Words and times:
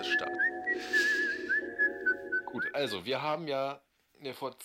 du 0.00 0.04
starten. 0.04 0.38
Gut, 2.46 2.74
also 2.74 3.04
wir 3.04 3.22
haben 3.22 3.48
ja 3.48 3.80
ja, 4.20 4.32
vor, 4.32 4.56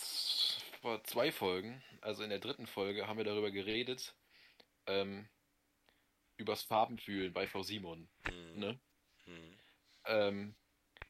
vor 0.81 1.04
zwei 1.04 1.31
Folgen, 1.31 1.83
also 2.02 2.24
in 2.24 2.29
der 2.29 2.40
dritten 2.40 2.67
Folge, 2.67 3.08
haben 3.08 3.17
wir 3.17 3.26
darüber 3.26 3.52
geredet, 3.52 4.15
ähm, 4.86 5.28
übers 6.38 6.63
Farbenfühlen 6.63 7.34
bei 7.34 7.47
Frau 7.47 7.63
Simon. 7.63 8.07
Mhm. 8.26 8.60
Ne? 8.60 8.79
Mhm. 9.26 9.57
Ähm, 10.06 10.56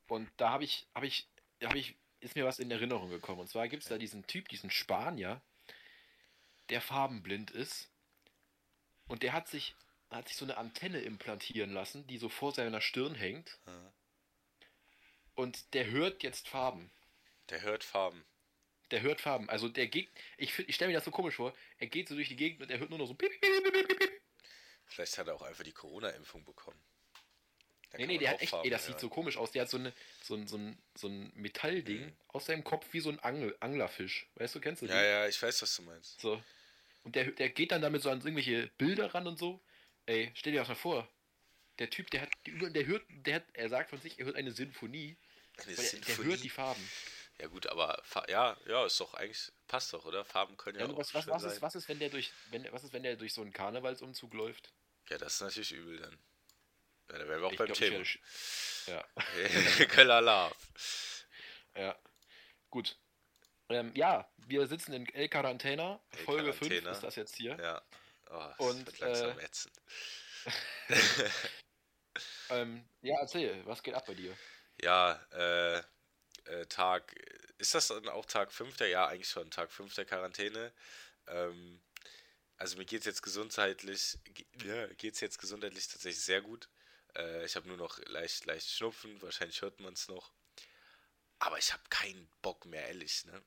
und 0.07 0.29
da 0.37 0.49
habe 0.49 0.63
ich, 0.63 0.87
habe 0.95 1.05
ich, 1.05 1.29
habe 1.63 1.77
ich, 1.77 1.95
ist 2.19 2.35
mir 2.35 2.45
was 2.45 2.59
in 2.59 2.71
Erinnerung 2.71 3.09
gekommen. 3.09 3.41
Und 3.41 3.47
zwar 3.47 3.67
gibt 3.67 3.83
es 3.83 3.89
da 3.89 3.97
diesen 3.97 4.25
Typ, 4.25 4.49
diesen 4.49 4.71
Spanier, 4.71 5.41
der 6.69 6.81
farbenblind 6.81 7.51
ist. 7.51 7.91
Und 9.07 9.23
der 9.23 9.33
hat 9.33 9.47
sich, 9.47 9.75
hat 10.09 10.27
sich 10.27 10.37
so 10.37 10.45
eine 10.45 10.57
Antenne 10.57 10.99
implantieren 10.99 11.71
lassen, 11.71 12.05
die 12.07 12.17
so 12.17 12.29
vor 12.29 12.51
seiner 12.51 12.81
Stirn 12.81 13.15
hängt. 13.15 13.59
Ja. 13.67 13.93
Und 15.39 15.73
der 15.73 15.89
hört 15.89 16.21
jetzt 16.21 16.49
Farben. 16.49 16.91
Der 17.49 17.61
hört 17.61 17.85
Farben. 17.85 18.25
Der 18.91 19.01
hört 19.01 19.21
Farben. 19.21 19.49
Also 19.49 19.69
der 19.69 19.87
geht, 19.87 20.09
ich, 20.37 20.57
ich 20.59 20.75
stelle 20.75 20.89
mir 20.89 20.95
das 20.97 21.05
so 21.05 21.11
komisch 21.11 21.35
vor. 21.35 21.53
Er 21.77 21.87
geht 21.87 22.09
so 22.09 22.15
durch 22.15 22.27
die 22.27 22.35
Gegend 22.35 22.61
und 22.61 22.69
er 22.69 22.79
hört 22.79 22.89
nur 22.89 22.99
noch 22.99 23.05
so. 23.07 23.13
piep, 23.13 23.31
piep, 23.39 23.87
piep. 23.87 24.21
Vielleicht 24.85 25.17
hat 25.17 25.27
er 25.27 25.35
auch 25.35 25.41
einfach 25.43 25.63
die 25.63 25.71
Corona-Impfung 25.71 26.43
bekommen. 26.43 26.77
Da 27.91 27.99
Nee, 27.99 28.07
nee, 28.07 28.17
der 28.17 28.31
hat 28.31 28.41
echt, 28.41 28.49
Farben 28.49 28.65
ey, 28.65 28.69
das 28.69 28.83
sieht 28.85 28.95
hören. 28.95 28.99
so 29.01 29.09
komisch 29.09 29.37
aus. 29.37 29.51
Der 29.51 29.61
hat 29.61 29.69
so, 29.69 29.77
eine, 29.77 29.93
so, 30.21 30.35
ein, 30.35 30.45
so, 30.47 30.57
ein, 30.57 30.77
so 30.95 31.07
ein 31.07 31.31
Metallding 31.35 32.07
Mhm. 32.07 32.13
aus 32.27 32.45
seinem 32.47 32.63
Kopf 32.65 32.87
wie 32.91 32.99
so 32.99 33.09
ein 33.09 33.19
Angel, 33.19 33.55
Anglerfisch. 33.61 34.27
Weißt 34.35 34.55
du, 34.55 34.59
kennst 34.59 34.81
du 34.81 34.87
die? 34.87 34.91
Ja, 34.91 35.01
ja, 35.01 35.27
ich 35.27 35.41
weiß, 35.41 35.61
was 35.61 35.73
du 35.75 35.83
meinst. 35.83 36.19
So. 36.19 36.43
Und 37.03 37.15
der, 37.15 37.31
der 37.31 37.49
geht 37.49 37.71
dann 37.71 37.81
damit 37.81 38.01
so 38.01 38.09
an 38.09 38.19
irgendwelche 38.19 38.67
Bilder 38.77 39.13
ran 39.15 39.25
und 39.25 39.39
so. 39.39 39.61
Ey, 40.05 40.31
stell 40.35 40.51
dir 40.51 40.59
das 40.59 40.67
mal 40.67 40.75
vor. 40.75 41.07
Der 41.79 41.89
Typ, 41.89 42.09
der 42.11 42.23
hat, 42.23 42.29
der 42.45 42.85
hört, 42.87 43.03
der 43.09 43.35
hat, 43.35 43.43
er 43.53 43.69
sagt 43.69 43.89
von 43.91 44.01
sich, 44.01 44.19
er 44.19 44.25
hört 44.25 44.35
eine 44.35 44.51
Sinfonie. 44.51 45.15
Eine 45.65 45.75
der, 45.75 45.99
der 45.99 46.17
hört 46.17 46.43
die 46.43 46.49
Farben. 46.49 46.89
Ja 47.39 47.47
gut, 47.47 47.67
aber 47.67 48.01
ja, 48.27 48.57
ja, 48.67 48.85
ist 48.85 48.99
doch 48.99 49.13
eigentlich 49.13 49.51
passt 49.67 49.93
doch, 49.93 50.03
oder? 50.05 50.25
Farben 50.25 50.57
können 50.57 50.79
ja, 50.79 50.85
Ja, 50.85 50.91
auch 50.91 50.97
was, 50.97 51.13
was, 51.13 51.27
was, 51.27 51.41
sein. 51.43 51.51
ist, 51.53 51.61
was 51.61 51.75
ist, 51.75 51.87
wenn 51.87 51.99
der 51.99 52.09
durch, 52.09 52.31
wenn, 52.49 52.69
was 52.71 52.83
ist, 52.83 52.91
wenn 52.91 53.03
der 53.03 53.15
durch 53.15 53.33
so 53.33 53.41
einen 53.41 53.53
Karnevalsumzug 53.53 54.33
läuft? 54.33 54.73
Ja, 55.09 55.17
das 55.17 55.35
ist 55.35 55.41
natürlich 55.41 55.71
übel 55.71 55.97
dann. 55.99 56.19
Ja, 57.11 57.17
da 57.17 57.27
wären 57.27 57.41
wir 57.41 57.47
auch 57.47 57.51
Ich 57.51 57.57
beim 57.57 57.67
glaub, 57.67 57.81
ich 57.81 58.19
Thema. 58.85 59.03
Ja, 59.79 59.85
Köller 59.87 60.21
Love. 60.21 60.55
ja. 61.75 61.97
Gut. 62.69 62.97
Ähm, 63.69 63.91
ja, 63.95 64.29
wir 64.47 64.67
sitzen 64.67 64.93
in 64.93 65.07
El 65.13 65.29
Quarantena. 65.29 65.99
El 66.11 66.17
Folge 66.25 66.53
5 66.53 66.59
Quarantena. 66.59 66.91
ist 66.91 67.03
das 67.03 67.15
jetzt 67.15 67.35
hier. 67.35 67.57
Ja. 67.57 67.81
Oh, 68.31 68.65
Und, 68.65 68.85
wird 68.85 68.99
langsam 68.99 69.39
äh, 69.39 69.43
ätzend. 69.45 69.73
Ähm, 72.49 72.83
ja, 73.01 73.15
erzähl, 73.19 73.65
was 73.65 73.83
geht 73.83 73.93
ab 73.93 74.05
bei 74.07 74.15
dir? 74.15 74.35
Ja, 74.81 75.13
äh, 75.31 75.79
äh, 76.45 76.65
Tag, 76.67 77.13
ist 77.57 77.75
das 77.75 77.87
dann 77.89 78.07
auch 78.09 78.25
Tag 78.25 78.51
5 78.53 78.77
der, 78.77 78.89
ja, 78.89 79.07
eigentlich 79.07 79.29
schon 79.29 79.51
Tag 79.51 79.71
5 79.71 79.93
der 79.95 80.05
Quarantäne. 80.05 80.73
Ähm, 81.27 81.81
also 82.57 82.77
mir 82.77 82.85
geht 82.85 83.01
es 83.01 83.05
jetzt 83.07 83.23
gesundheitlich, 83.23 84.19
ge- 84.25 84.45
ja, 84.63 84.87
geht's 84.95 85.21
jetzt 85.21 85.39
gesundheitlich 85.39 85.87
tatsächlich 85.89 86.23
sehr 86.23 86.41
gut. 86.41 86.69
Äh, 87.15 87.45
ich 87.45 87.55
habe 87.55 87.67
nur 87.67 87.77
noch 87.77 87.99
leicht, 88.07 88.45
leicht 88.45 88.69
Schnupfen, 88.69 89.21
wahrscheinlich 89.21 89.61
hört 89.61 89.79
man 89.81 89.93
es 89.93 90.07
noch. 90.09 90.33
Aber 91.39 91.57
ich 91.57 91.73
habe 91.73 91.83
keinen 91.89 92.29
Bock 92.41 92.65
mehr, 92.65 92.87
ehrlich, 92.87 93.25
ne? 93.25 93.43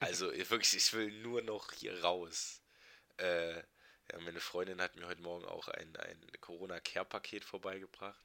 Also 0.00 0.30
ich- 0.32 0.50
wirklich, 0.50 0.74
ich 0.74 0.92
will 0.92 1.10
nur 1.22 1.42
noch 1.42 1.72
hier 1.72 2.02
raus. 2.02 2.62
Äh, 3.18 3.56
ja, 3.58 4.18
meine 4.20 4.40
Freundin 4.40 4.80
hat 4.82 4.96
mir 4.96 5.06
heute 5.06 5.22
Morgen 5.22 5.44
auch 5.46 5.68
ein, 5.68 5.96
ein 5.96 6.20
Corona-Care-Paket 6.40 7.44
vorbeigebracht. 7.44 8.20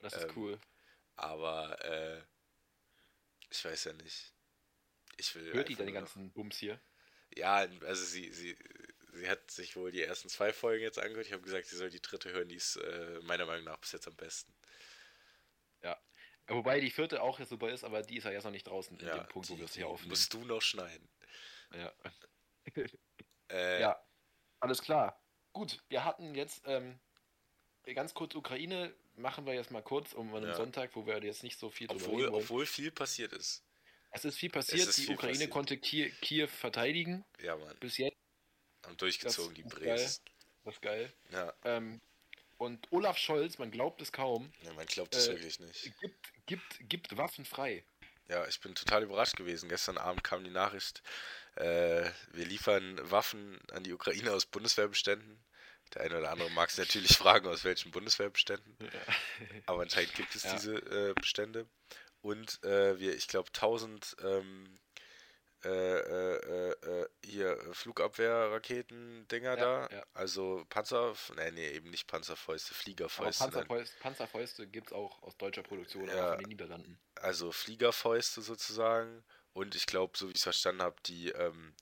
Das 0.00 0.16
ist 0.16 0.24
Ähm, 0.24 0.36
cool. 0.36 0.60
Aber 1.16 1.82
äh, 1.84 2.22
ich 3.50 3.64
weiß 3.64 3.84
ja 3.84 3.92
nicht. 3.94 4.32
Ich 5.16 5.34
will. 5.34 5.52
Hört 5.52 5.68
die 5.68 5.76
deine 5.76 5.92
ganzen 5.92 6.32
Bums 6.32 6.58
hier? 6.58 6.80
Ja, 7.36 7.66
also 7.86 8.04
sie, 8.04 8.32
sie, 8.32 8.56
sie 9.12 9.28
hat 9.28 9.50
sich 9.50 9.76
wohl 9.76 9.90
die 9.90 10.02
ersten 10.02 10.28
zwei 10.28 10.52
Folgen 10.52 10.82
jetzt 10.82 10.98
angehört. 10.98 11.26
Ich 11.26 11.32
habe 11.32 11.42
gesagt, 11.42 11.66
sie 11.66 11.76
soll 11.76 11.90
die 11.90 12.02
dritte 12.02 12.30
hören, 12.30 12.48
die 12.48 12.56
ist 12.56 12.76
äh, 12.76 13.20
meiner 13.22 13.46
Meinung 13.46 13.64
nach 13.64 13.78
bis 13.78 13.92
jetzt 13.92 14.06
am 14.06 14.16
besten. 14.16 14.54
Ja. 15.82 16.00
Wobei 16.46 16.80
die 16.80 16.90
vierte 16.90 17.22
auch 17.22 17.38
jetzt 17.38 17.48
super 17.48 17.70
ist, 17.70 17.84
aber 17.84 18.02
die 18.02 18.18
ist 18.18 18.24
ja 18.24 18.30
jetzt 18.30 18.44
noch 18.44 18.50
nicht 18.50 18.66
draußen 18.66 18.98
in 18.98 19.06
ja, 19.06 19.18
dem 19.18 19.28
Punkt, 19.28 19.48
wo 19.50 19.58
wir 19.58 19.64
es 19.64 19.74
hier 19.74 19.88
aufnehmen. 19.88 20.10
Musst 20.10 20.32
du 20.34 20.44
noch 20.44 20.62
schneiden. 20.62 21.08
Ja. 21.72 21.92
Äh, 23.48 23.80
ja, 23.80 24.04
alles 24.60 24.82
klar. 24.82 25.20
Gut, 25.52 25.82
wir 25.88 26.04
hatten 26.04 26.34
jetzt 26.34 26.62
ähm, 26.66 26.98
ganz 27.94 28.14
kurz 28.14 28.34
Ukraine, 28.34 28.94
machen 29.16 29.46
wir 29.46 29.54
jetzt 29.54 29.70
mal 29.70 29.82
kurz 29.82 30.12
um 30.12 30.34
einen 30.34 30.48
Ja. 30.48 30.54
Sonntag, 30.54 30.90
wo 30.94 31.06
wir 31.06 31.22
jetzt 31.22 31.42
nicht 31.42 31.58
so 31.58 31.70
viel 31.70 31.88
Obwohl, 31.90 32.28
obwohl 32.28 32.66
viel 32.66 32.90
passiert 32.90 33.32
ist. 33.32 33.62
Es 34.10 34.24
ist 34.24 34.38
viel 34.38 34.50
passiert, 34.50 34.88
ist 34.88 34.96
die 34.98 35.02
viel 35.06 35.14
Ukraine 35.14 35.48
passiert. 35.48 35.50
konnte 35.50 35.76
Kiew, 35.78 36.46
verteidigen 36.46 37.24
Ja, 37.42 37.56
Mann. 37.56 37.76
bis 37.80 37.98
jetzt, 37.98 38.16
Haben 38.84 38.96
durchgezogen, 38.96 39.54
Das 39.54 39.54
die 39.54 39.62
ist 39.62 39.80
geil. 39.84 39.96
Bres. 39.96 40.22
das 40.64 40.74
ist 40.74 40.82
geil. 40.82 41.12
Ja. 41.32 41.52
Ähm, 41.64 42.00
und 42.58 42.86
Olaf 42.92 43.18
Scholz, 43.18 43.58
man 43.58 43.70
glaubt 43.72 44.00
es 44.00 44.12
kaum, 44.12 44.52
ja, 44.62 44.72
man 44.74 44.86
glaubt 44.86 45.14
es 45.14 45.26
Äh, 45.26 45.32
wirklich 45.32 45.58
nicht. 45.60 45.92
gibt, 46.00 46.46
gibt, 46.46 46.88
gibt 46.88 47.16
Waffen 47.16 47.44
frei. 47.44 47.84
Ja, 48.28 48.46
ich 48.46 48.60
bin 48.60 48.74
total 48.74 49.02
überrascht 49.02 49.36
gewesen. 49.36 49.68
Gestern 49.68 49.98
Abend 49.98 50.22
kam 50.24 50.44
die 50.44 50.50
Nachricht, 50.50 51.02
äh, 51.56 52.08
wir 52.32 52.46
liefern 52.46 52.98
Waffen 53.10 53.60
an 53.72 53.82
die 53.84 53.92
Ukraine 53.92 54.32
aus 54.32 54.46
Bundeswehrbeständen. 54.46 55.44
Der 55.94 56.02
eine 56.02 56.18
oder 56.18 56.30
andere 56.30 56.50
mag 56.50 56.70
es 56.70 56.78
natürlich 56.78 57.16
fragen, 57.18 57.46
aus 57.46 57.64
welchen 57.64 57.90
Bundeswehrbeständen. 57.90 58.76
Aber 59.66 59.82
anscheinend 59.82 60.14
gibt 60.14 60.34
es 60.34 60.44
Ja. 60.44 60.52
diese 60.54 60.76
äh, 60.76 61.14
Bestände. 61.14 61.68
Und 62.22 62.62
äh, 62.64 62.98
wir, 62.98 63.14
ich 63.14 63.28
glaube, 63.28 63.48
1000 63.48 64.16
ähm, 64.22 64.78
äh, 65.64 65.68
äh, 65.68 66.70
äh, 66.72 67.08
hier 67.24 67.58
Flugabwehrraketen-Dinger 67.72 69.56
Ja, 69.56 69.86
da. 69.88 69.88
ja. 69.96 70.02
Also 70.12 70.64
Panzer, 70.68 71.14
nee, 71.36 71.50
nee, 71.52 71.68
eben 71.70 71.90
nicht 71.90 72.06
Panzerfäuste, 72.06 72.74
Fliegerfäuste. 72.74 73.44
Panzerfäuste, 73.44 73.96
Panzerfäuste 74.00 74.66
gibt 74.66 74.88
es 74.88 74.92
auch 74.92 75.22
aus 75.22 75.36
deutscher 75.36 75.62
Produktion, 75.62 76.06
Ja. 76.08 76.30
von 76.30 76.38
den 76.40 76.48
Niederlanden. 76.48 76.98
also 77.16 77.50
Fliegerfäuste 77.52 78.42
sozusagen. 78.42 79.24
Und 79.52 79.74
ich 79.74 79.86
glaube, 79.86 80.18
so 80.18 80.26
wie 80.26 80.32
ich 80.32 80.36
es 80.38 80.42
verstanden 80.42 80.82
habe, 80.82 80.96
die 81.06 81.30
ähm, 81.30 81.74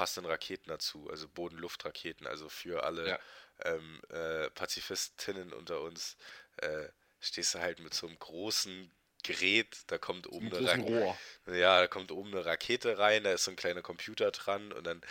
passenden 0.00 0.30
Raketen 0.30 0.70
dazu, 0.70 1.10
also 1.10 1.28
Boden-Luft-Raketen, 1.28 2.26
also 2.26 2.48
für 2.48 2.84
alle 2.84 3.06
Ja. 3.06 3.18
ähm, 3.64 4.00
äh, 4.08 4.48
Pazifistinnen 4.48 5.52
unter 5.52 5.82
uns, 5.82 6.16
äh, 6.56 6.88
stehst 7.20 7.52
du 7.52 7.58
halt 7.58 7.80
mit 7.80 7.92
so 7.92 8.06
einem 8.06 8.18
großen 8.18 8.90
Gerät, 9.22 9.76
da 9.88 9.98
kommt 9.98 10.26
oben 10.26 10.46
eine 10.46 10.66
Rakete. 10.66 11.18
Ja, 11.48 11.80
da 11.80 11.86
kommt 11.86 12.12
oben 12.12 12.30
eine 12.30 12.46
Rakete 12.46 12.96
rein, 12.98 13.24
da 13.24 13.32
ist 13.32 13.44
so 13.44 13.50
ein 13.50 13.58
kleiner 13.58 13.82
Computer 13.82 14.30
dran 14.30 14.72
und 14.72 14.84
dann 14.84 15.02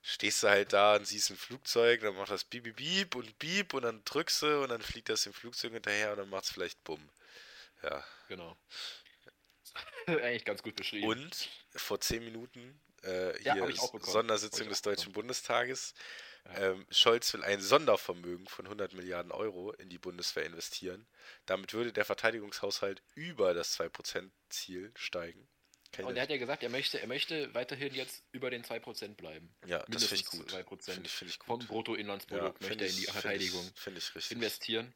stehst 0.00 0.42
du 0.42 0.48
halt 0.48 0.72
da 0.72 0.96
und 0.96 1.06
siehst 1.06 1.28
ein 1.28 1.36
Flugzeug, 1.36 2.00
dann 2.00 2.14
macht 2.16 2.30
das 2.30 2.44
Bieb, 2.44 2.74
Bieb 2.74 3.14
und 3.14 3.38
Bieb 3.38 3.74
und 3.74 3.82
dann 3.82 4.02
drückst 4.06 4.40
du 4.40 4.62
und 4.62 4.70
dann 4.70 4.80
fliegt 4.80 5.10
das 5.10 5.24
dem 5.24 5.34
Flugzeug 5.34 5.74
hinterher 5.74 6.12
und 6.12 6.16
dann 6.16 6.30
macht 6.30 6.44
es 6.44 6.50
vielleicht 6.52 6.82
Bumm. 6.84 7.06
Ja. 7.82 8.02
Genau. 8.28 8.56
Eigentlich 10.06 10.46
ganz 10.46 10.62
gut 10.62 10.76
beschrieben. 10.76 11.06
Und 11.06 11.50
vor 11.76 12.00
zehn 12.00 12.24
Minuten 12.24 12.80
äh, 13.04 13.42
Ja, 13.42 13.54
hier 13.54 13.66
bekommen. 13.66 14.02
Sondersitzung 14.04 14.68
des 14.68 14.82
Deutschen 14.82 15.12
Bundestages. 15.12 15.94
Ja. 16.44 16.72
Ähm, 16.72 16.86
Scholz 16.90 17.32
will 17.34 17.44
ein 17.44 17.60
Sondervermögen 17.60 18.46
von 18.48 18.66
100 18.66 18.94
Milliarden 18.94 19.30
Euro 19.30 19.72
in 19.72 19.88
die 19.88 19.98
Bundeswehr 19.98 20.44
investieren. 20.44 21.06
Damit 21.46 21.72
würde 21.72 21.92
der 21.92 22.04
Verteidigungshaushalt 22.04 23.02
über 23.14 23.54
das 23.54 23.78
2%-Ziel 23.78 24.92
steigen. 24.96 25.48
Kann 25.92 26.06
Und 26.06 26.16
er 26.16 26.22
hat 26.22 26.30
ja 26.30 26.38
gesagt, 26.38 26.62
er 26.62 26.70
möchte, 26.70 27.00
er 27.00 27.06
möchte 27.06 27.54
weiterhin 27.54 27.94
jetzt 27.94 28.24
über 28.32 28.50
den 28.50 28.64
2% 28.64 29.14
bleiben. 29.16 29.54
ja, 29.66 29.84
das 29.88 30.04
finde 30.06 30.14
ich 30.16 30.32
mindestens 30.32 30.38
gut. 30.40 30.50
2% 30.50 30.94
Finde 30.94 31.06
ich, 31.06 31.12
find 31.14 31.30
ich 31.30 31.38
Vom 31.44 31.58
gut. 31.60 31.68
Bruttoinlandsprodukt 31.68 32.58
find 32.64 32.70
möchte 32.80 32.84
er 32.84 32.90
in 32.90 32.96
die 32.96 33.02
ich- 33.02 33.10
find 33.10 33.20
Verteidigung 33.22 33.70
ich- 33.76 33.86
richtig. 34.16 34.30
investieren. 34.32 34.94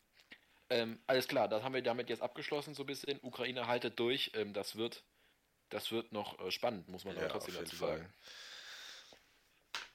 Ähm, 0.70 0.99
alles 1.06 1.29
klar, 1.29 1.49
das 1.49 1.62
haben 1.62 1.75
wir 1.75 1.82
damit 1.82 2.09
jetzt 2.09 2.23
abgeschlossen, 2.23 2.75
so 2.75 2.82
ein 2.82 2.87
bisschen. 2.87 3.20
Ukraine 3.23 3.67
haltet 3.69 4.00
durch. 4.00 4.32
Ähm, 4.35 4.52
das 4.52 4.75
wird, 4.76 5.05
das 5.71 5.91
wird 5.91 6.13
noch 6.13 6.39
äh, 6.41 6.51
spannend, 6.51 6.89
muss 6.89 7.05
man 7.05 7.15
Ja, 7.17 7.23
aber 7.23 7.33
trotzdem 7.33 7.55
dazu 7.55 7.77
sagen. 7.77 8.13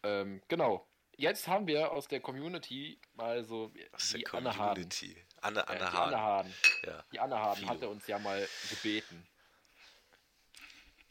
Ähm, 0.03 0.41
genau. 0.47 0.87
Jetzt 1.17 1.47
haben 1.47 1.67
wir 1.67 1.91
aus 1.91 2.07
der 2.07 2.19
Community 2.19 2.99
mal 3.13 3.43
so 3.43 3.71
Aus 3.91 4.09
der 4.09 4.19
die 4.19 4.27
Anne. 4.27 4.49
Community. 4.49 5.23
Anne, 5.41 5.59
Ja, 5.59 5.63
Anne 5.65 5.79
die 5.79 5.85
Anne 5.85 5.93
Hahn. 5.93 6.15
Haden. 6.15 6.53
Ja. 6.83 7.05
Die 7.11 7.19
Anne 7.19 7.37
Haden 7.39 7.55
Philo. 7.59 7.69
hatte 7.69 7.89
uns 7.89 8.07
ja 8.07 8.17
mal 8.17 8.47
gebeten, 8.69 9.27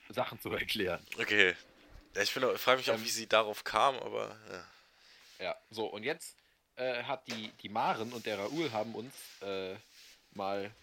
Sachen 0.08 0.40
zu 0.40 0.50
erklären. 0.50 1.04
Okay. 1.18 1.54
Ja, 2.14 2.22
ich 2.22 2.32
frage 2.32 2.78
mich 2.78 2.90
auch, 2.90 2.94
Ähm, 2.94 3.04
wie 3.04 3.08
sie 3.08 3.28
darauf 3.28 3.62
kam, 3.62 3.96
aber 4.00 4.36
ja. 4.50 4.66
Ja, 5.44 5.56
so, 5.70 5.86
und 5.86 6.02
jetzt 6.02 6.36
äh, 6.76 7.04
hat 7.04 7.26
die, 7.28 7.52
die 7.62 7.68
Maren 7.68 8.12
und 8.12 8.26
der 8.26 8.38
Raoul 8.38 8.72
haben 8.72 8.94
uns 8.94 9.14
äh, 9.42 9.76
mal 10.32 10.74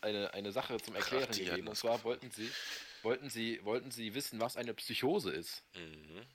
eine, 0.00 0.34
eine 0.34 0.52
Sache 0.52 0.76
zum 0.78 0.96
Erklären 0.96 1.22
hatten 1.22 1.32
gegeben. 1.44 1.68
Und 1.68 1.76
zwar 1.76 2.02
wollten 2.04 2.30
sie, 2.30 2.50
wollten, 3.06 3.30
sie, 3.30 3.64
wollten 3.64 3.92
sie 3.92 4.14
wissen, 4.14 4.40
was 4.40 4.56
eine 4.56 4.74
Psychose 4.74 5.30
ist. 5.30 5.62
Mhm. 5.76 6.26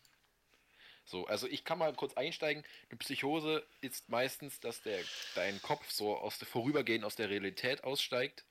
So, 1.03 1.25
also 1.27 1.45
ich 1.47 1.65
kann 1.65 1.77
mal 1.77 1.93
kurz 1.93 2.13
einsteigen. 2.13 2.63
Eine 2.89 2.97
Psychose 2.99 3.67
ist 3.81 4.07
meistens, 4.07 4.61
dass 4.61 4.81
der, 4.81 5.03
dein 5.35 5.61
Kopf 5.61 5.91
so 5.91 6.15
aus 6.15 6.39
der 6.39 6.47
Vorübergehen 6.47 7.03
aus 7.03 7.17
der 7.17 7.29
Realität 7.29 7.83
aussteigt 7.83 8.45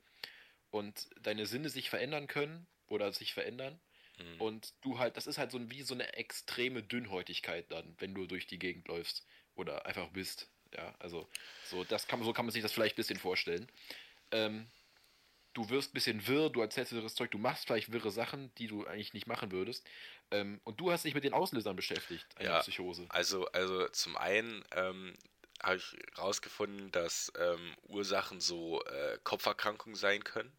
und 0.71 1.09
deine 1.23 1.47
Sinne 1.47 1.71
sich 1.71 1.89
verändern 1.89 2.27
können 2.27 2.67
oder 2.89 3.11
sich 3.15 3.33
verändern. 3.33 3.81
Mhm. 4.19 4.41
Und 4.41 4.75
du 4.83 4.99
halt, 4.99 5.17
das 5.17 5.27
ist 5.27 5.39
halt 5.39 5.51
so 5.51 5.59
ein, 5.59 5.71
wie 5.71 5.83
so 5.83 5.95
eine 5.95 6.13
extreme 6.13 6.83
Dünnhäutigkeit 6.83 7.73
dann, 7.73 7.97
wenn 7.99 8.15
du 8.15 8.27
durch 8.27 8.47
die 8.47 8.59
Gegend 8.59 8.87
läufst 8.89 9.25
oder 9.55 9.87
einfach 9.87 10.11
bist. 10.11 10.51
Ja, 10.75 10.95
also 10.99 11.27
so, 11.65 11.85
das 11.85 12.07
kann, 12.07 12.23
so 12.23 12.35
kann 12.35 12.45
man 12.45 12.53
sich 12.53 12.63
das 12.63 12.73
vielleicht 12.73 12.95
ein 12.95 13.03
bisschen 13.03 13.19
vorstellen. 13.19 13.67
Ähm, 14.31 14.71
du 15.55 15.69
wirst 15.71 15.91
ein 15.91 15.95
bisschen 15.95 16.27
wirr, 16.27 16.51
du 16.51 16.61
erzählst 16.61 16.93
wirres 16.93 17.15
Zeug, 17.15 17.31
du 17.31 17.39
machst 17.39 17.67
vielleicht 17.67 17.93
wirre 17.93 18.11
Sachen, 18.11 18.55
die 18.57 18.67
du 18.69 18.87
eigentlich 18.87 19.15
nicht 19.15 19.27
machen 19.27 19.53
würdest. 19.53 19.87
Ähm, 20.31 20.61
und 20.65 20.81
du 20.81 20.91
hast 20.93 21.05
dich 21.05 21.15
mit 21.15 21.25
den 21.25 21.33
Auslösern 21.33 21.77
beschäftigt, 21.77 22.27
einer 22.39 22.51
Ja. 22.51 22.61
Psychose. 22.61 23.07
Also, 23.09 23.47
also 23.47 23.89
zum 23.89 24.17
einen 24.17 24.65
ähm, 24.73 25.15
habe 25.63 25.77
ich 25.77 25.97
herausgefunden, 26.15 26.91
dass 26.93 27.33
ähm, 27.39 27.75
Ursachen 27.89 28.41
so 28.41 28.83
äh, 28.85 29.19
Kopferkrankungen 29.25 29.97
sein 29.97 30.25
können. 30.25 30.53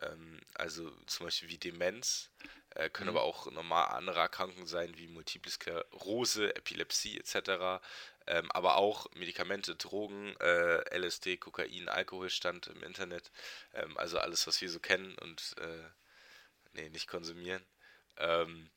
Ähm, 0.00 0.40
also 0.54 0.90
zum 1.06 1.26
Beispiel 1.26 1.48
wie 1.48 1.58
Demenz, 1.58 2.30
äh, 2.78 2.90
können 2.90 3.10
Mhm. 3.10 3.16
aber 3.16 3.24
auch 3.24 3.50
normal 3.50 3.88
andere 3.88 4.20
Erkrankungen 4.20 4.66
sein, 4.66 4.96
wie 4.96 5.08
Multiple 5.08 5.50
Sklerose, 5.50 6.54
Epilepsie 6.56 7.18
etc. 7.18 7.80
Ähm, 8.26 8.50
aber 8.52 8.76
auch 8.76 9.06
Medikamente, 9.14 9.74
Drogen, 9.76 10.36
äh, 10.40 10.96
LSD, 10.96 11.38
Kokain, 11.38 11.88
Alkohol 11.88 12.30
stand 12.30 12.68
im 12.68 12.82
Internet. 12.82 13.30
Ähm, 13.74 13.96
also 13.98 14.18
alles, 14.18 14.46
was 14.46 14.60
wir 14.60 14.70
so 14.70 14.80
kennen 14.80 15.16
und 15.18 15.56
äh, 15.58 15.90
nee, 16.72 16.88
nicht 16.90 17.08
konsumieren. 17.08 17.64
Ähm, 18.16 18.70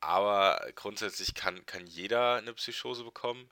aber 0.00 0.70
grundsätzlich 0.74 1.34
kann, 1.34 1.64
kann 1.66 1.86
jeder 1.86 2.36
eine 2.36 2.54
Psychose 2.54 3.04
bekommen 3.04 3.50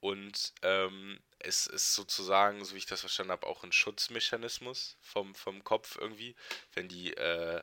und 0.00 0.52
ähm, 0.62 1.20
es 1.40 1.66
ist 1.66 1.94
sozusagen, 1.94 2.64
so 2.64 2.74
wie 2.74 2.78
ich 2.78 2.86
das 2.86 3.00
verstanden 3.00 3.32
habe, 3.32 3.46
auch 3.46 3.64
ein 3.64 3.72
Schutzmechanismus 3.72 4.96
vom, 5.00 5.34
vom 5.34 5.64
Kopf 5.64 5.96
irgendwie, 6.00 6.36
wenn 6.74 6.88
die 6.88 7.14
äh, 7.14 7.62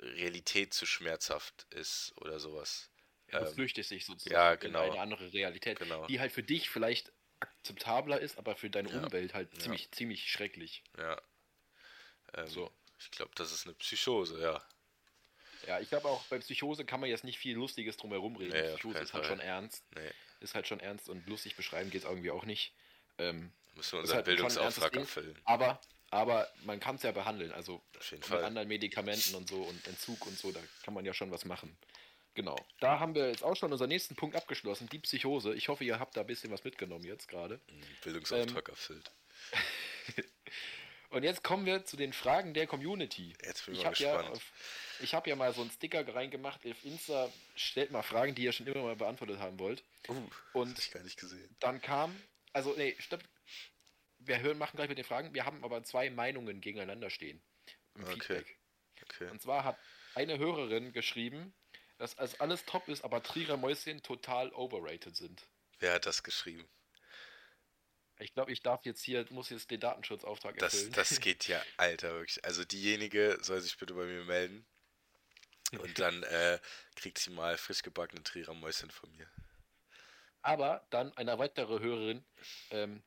Realität 0.00 0.72
zu 0.74 0.86
schmerzhaft 0.86 1.66
ist 1.70 2.12
oder 2.16 2.38
sowas. 2.40 2.90
Ja, 3.32 3.40
du 3.40 3.46
Ähm, 3.46 3.54
flüchtest 3.54 3.90
dich 3.90 4.06
sozusagen 4.06 4.34
ja, 4.34 4.54
genau. 4.54 4.84
in 4.84 4.92
eine 4.92 5.00
andere 5.00 5.32
Realität, 5.32 5.78
Genau. 5.78 6.06
die 6.06 6.18
halt 6.20 6.32
für 6.32 6.42
dich 6.42 6.70
vielleicht 6.70 7.12
akzeptabler 7.40 8.20
ist, 8.20 8.38
aber 8.38 8.56
für 8.56 8.70
deine 8.70 8.90
Ja. 8.90 8.98
Umwelt 9.02 9.34
halt 9.34 9.52
Ja. 9.54 9.58
ziemlich, 9.60 9.90
ziemlich 9.92 10.30
schrecklich. 10.30 10.82
Ja. 10.96 11.20
Ähm, 12.34 12.46
So. 12.48 12.72
Ich 13.00 13.10
glaube, 13.12 13.30
das 13.36 13.52
ist 13.52 13.64
eine 13.66 13.74
Psychose, 13.76 14.40
ja. 14.40 14.60
Ja, 15.66 15.78
ich 15.80 15.88
glaube 15.88 16.08
auch 16.08 16.24
bei 16.26 16.38
Psychose 16.38 16.84
kann 16.84 16.98
man 17.00 17.08
jetzt 17.10 17.22
nicht 17.24 17.38
viel 17.38 17.54
Lustiges 17.54 17.96
drumherum 17.96 18.34
reden. 18.36 18.52
Nee, 18.52 18.72
Psychose 18.74 18.98
ist 18.98 19.12
halt 19.12 19.24
Fall. 19.26 19.36
schon 19.36 19.40
ernst. 19.40 19.84
Nee, 19.94 20.10
Ist 20.40 20.54
halt 20.54 20.66
schon 20.68 20.80
ernst 20.80 21.08
und 21.08 21.26
lustig 21.28 21.54
beschreiben 21.56 21.90
geht 21.90 22.02
es 22.02 22.08
irgendwie 22.08 22.30
auch 22.30 22.44
nicht. 22.44 22.72
Ähm, 23.18 23.52
müssen 23.74 23.92
wir 23.92 24.00
unseren 24.00 24.16
halt 24.16 24.26
Bildungsauftrag 24.26 24.96
erfüllen. 24.96 25.38
aber, 25.44 25.80
aber 26.10 26.48
man 26.64 26.80
kann 26.80 26.96
es 26.96 27.02
ja 27.02 27.12
behandeln. 27.12 27.52
Also 27.52 27.82
mit 28.10 28.24
Fall. 28.24 28.44
anderen 28.44 28.68
Medikamenten 28.68 29.34
und 29.34 29.48
so 29.48 29.62
und 29.62 29.86
Entzug 29.86 30.26
und 30.26 30.38
so, 30.38 30.52
da 30.52 30.60
kann 30.84 30.94
man 30.94 31.04
ja 31.04 31.12
schon 31.14 31.30
was 31.30 31.44
machen. 31.44 31.76
Genau. 32.34 32.56
Da 32.80 33.00
haben 33.00 33.14
wir 33.16 33.28
jetzt 33.30 33.42
auch 33.42 33.56
schon 33.56 33.72
unseren 33.72 33.88
nächsten 33.88 34.14
Punkt 34.14 34.36
abgeschlossen, 34.36 34.88
die 34.90 35.00
Psychose. 35.00 35.54
Ich 35.54 35.68
hoffe, 35.68 35.82
ihr 35.84 35.98
habt 35.98 36.16
da 36.16 36.20
ein 36.20 36.26
bisschen 36.26 36.52
was 36.52 36.62
mitgenommen 36.62 37.04
jetzt 37.04 37.26
gerade. 37.28 37.60
Mhm, 37.68 37.82
Bildungsauftrag 38.04 38.68
Ähm, 38.68 38.72
erfüllt. 38.74 39.10
Und 41.10 41.22
jetzt 41.22 41.42
kommen 41.42 41.64
wir 41.64 41.84
zu 41.86 41.96
den 41.96 42.12
Fragen 42.12 42.52
der 42.52 42.66
Community. 42.66 43.32
Jetzt 43.42 43.64
bin 43.64 43.74
ich 43.74 43.80
Ich 43.80 43.84
mal 43.84 43.92
habe 43.94 44.02
ja, 44.02 44.12
gespannt. 44.16 44.36
auf- 44.36 44.52
ich 45.00 45.14
hab 45.14 45.26
ja 45.26 45.36
mal 45.36 45.54
so 45.54 45.62
einen 45.62 45.70
Sticker 45.70 46.06
reingemacht 46.14 46.60
auf 46.66 46.84
Insta. 46.84 47.32
Stellt 47.56 47.90
mal 47.92 48.02
Fragen, 48.02 48.34
die 48.34 48.42
ihr 48.42 48.52
schon 48.52 48.66
immer 48.66 48.82
mal 48.82 48.94
beantwortet 48.96 49.38
haben 49.38 49.58
wollt. 49.58 49.82
Uh, 50.06 50.14
Und- 50.52 50.76
das 50.76 50.84
hab 50.84 50.88
ich 50.88 50.90
gar 50.92 51.02
nicht 51.04 51.18
gesehen. 51.18 51.56
Dann 51.60 51.80
kam, 51.80 52.14
also 52.52 52.74
nee, 52.76 52.94
stopp. 52.98 53.22
Wir 54.28 54.40
hören, 54.40 54.58
machen 54.58 54.76
gleich 54.76 54.88
mit 54.88 54.98
den 54.98 55.04
Fragen. 55.04 55.34
Wir 55.34 55.44
haben 55.44 55.64
aber 55.64 55.82
zwei 55.84 56.10
Meinungen 56.10 56.60
gegeneinander 56.60 57.10
stehen. 57.10 57.42
Im 57.94 58.04
Okay. 58.04 58.12
Feedback. 58.12 58.58
Okay. 59.02 59.30
Und 59.30 59.40
zwar 59.40 59.64
hat 59.64 59.78
eine 60.14 60.38
Hörerin 60.38 60.92
geschrieben, 60.92 61.54
dass 61.98 62.16
alles 62.18 62.64
top 62.64 62.88
ist, 62.88 63.02
aber 63.04 63.22
Trierer 63.22 63.56
Mäuschen 63.56 64.02
total 64.02 64.52
overrated 64.52 65.16
sind. 65.16 65.46
Wer 65.78 65.94
hat 65.94 66.06
das 66.06 66.22
geschrieben? 66.22 66.68
Ich 68.20 68.34
glaube, 68.34 68.50
ich 68.52 68.62
darf 68.62 68.84
jetzt 68.84 69.02
hier, 69.02 69.24
muss 69.30 69.50
jetzt 69.50 69.70
den 69.70 69.80
Datenschutzauftrag 69.80 70.58
Das, 70.58 70.74
erfüllen. 70.74 70.92
das 70.92 71.20
geht 71.20 71.46
ja, 71.48 71.62
Alter, 71.76 72.12
wirklich. 72.14 72.44
Also 72.44 72.64
diejenige 72.64 73.38
soll 73.40 73.60
sich 73.60 73.78
bitte 73.78 73.94
bei 73.94 74.04
mir 74.04 74.24
melden. 74.24 74.66
Und 75.72 75.98
dann 75.98 76.22
äh, 76.24 76.58
kriegt 76.96 77.18
sie 77.18 77.30
mal 77.30 77.56
frisch 77.56 77.82
gebackene 77.82 78.22
Trierer 78.22 78.54
Mäuschen 78.54 78.90
von 78.90 79.10
mir. 79.16 79.30
Aber 80.42 80.86
dann 80.90 81.16
eine 81.16 81.38
weitere 81.38 81.80
Hörerin 81.80 82.24
ähm, 82.70 83.02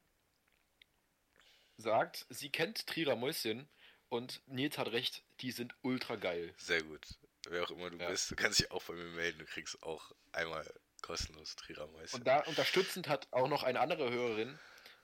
sagt, 1.77 2.25
sie 2.29 2.50
kennt 2.51 2.85
Trierer 2.88 3.15
Mäuschen 3.15 3.68
und 4.09 4.41
Nils 4.47 4.77
hat 4.77 4.88
recht, 4.91 5.23
die 5.41 5.51
sind 5.51 5.73
ultra 5.81 6.15
geil. 6.15 6.53
Sehr 6.57 6.83
gut. 6.83 7.06
Wer 7.50 7.63
auch 7.63 7.71
immer 7.71 7.89
du 7.89 7.97
Ja. 7.97 8.09
bist, 8.09 8.29
du 8.31 8.35
kannst 8.35 8.59
dich 8.59 8.69
auch 8.71 8.83
bei 8.83 8.94
mir 8.94 9.03
melden. 9.06 9.39
Du 9.39 9.45
kriegst 9.45 9.81
auch 9.83 10.12
einmal 10.31 10.71
kostenlos 11.01 11.56
Trierer 11.56 11.88
Mäuschen. 11.88 12.19
Und 12.19 12.27
da 12.27 12.39
unterstützend 12.41 13.07
hat 13.07 13.27
auch 13.31 13.47
noch 13.47 13.63
eine 13.63 13.79
andere 13.79 14.12
Hörerin 14.12 14.59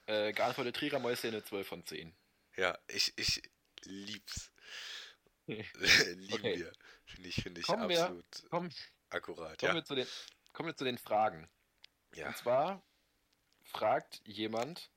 äh, 0.06 0.32
geantwortet, 0.34 0.76
Trierer 0.76 1.00
Mäuschen 1.00 1.32
eine 1.32 1.44
12 1.44 1.68
von 1.68 1.86
10. 1.86 2.16
Ja, 2.56 2.78
ich, 2.88 3.14
ich 3.18 3.42
lieb's. 3.84 4.52
Lieben 5.48 6.34
Okay. 6.34 6.60
wir. 6.60 6.74
Finde 7.06 7.30
ich, 7.30 7.36
finde 7.42 7.62
ich 7.62 7.68
Kommen 7.68 7.90
wir- 7.90 8.04
absolut 8.04 8.26
Komm, 8.50 8.70
akkurat. 9.10 9.58
kommen, 9.60 9.70
Ja. 9.70 9.76
wir 9.76 9.86
zu 9.86 9.96
den, 9.96 10.08
kommen 10.54 10.70
wir 10.70 10.76
zu 10.76 10.84
den 10.84 10.98
Fragen. 10.98 11.50
ja. 12.14 12.28
Und 12.28 12.38
zwar 12.38 12.84
fragt 13.64 14.22
jemand, 14.26 14.90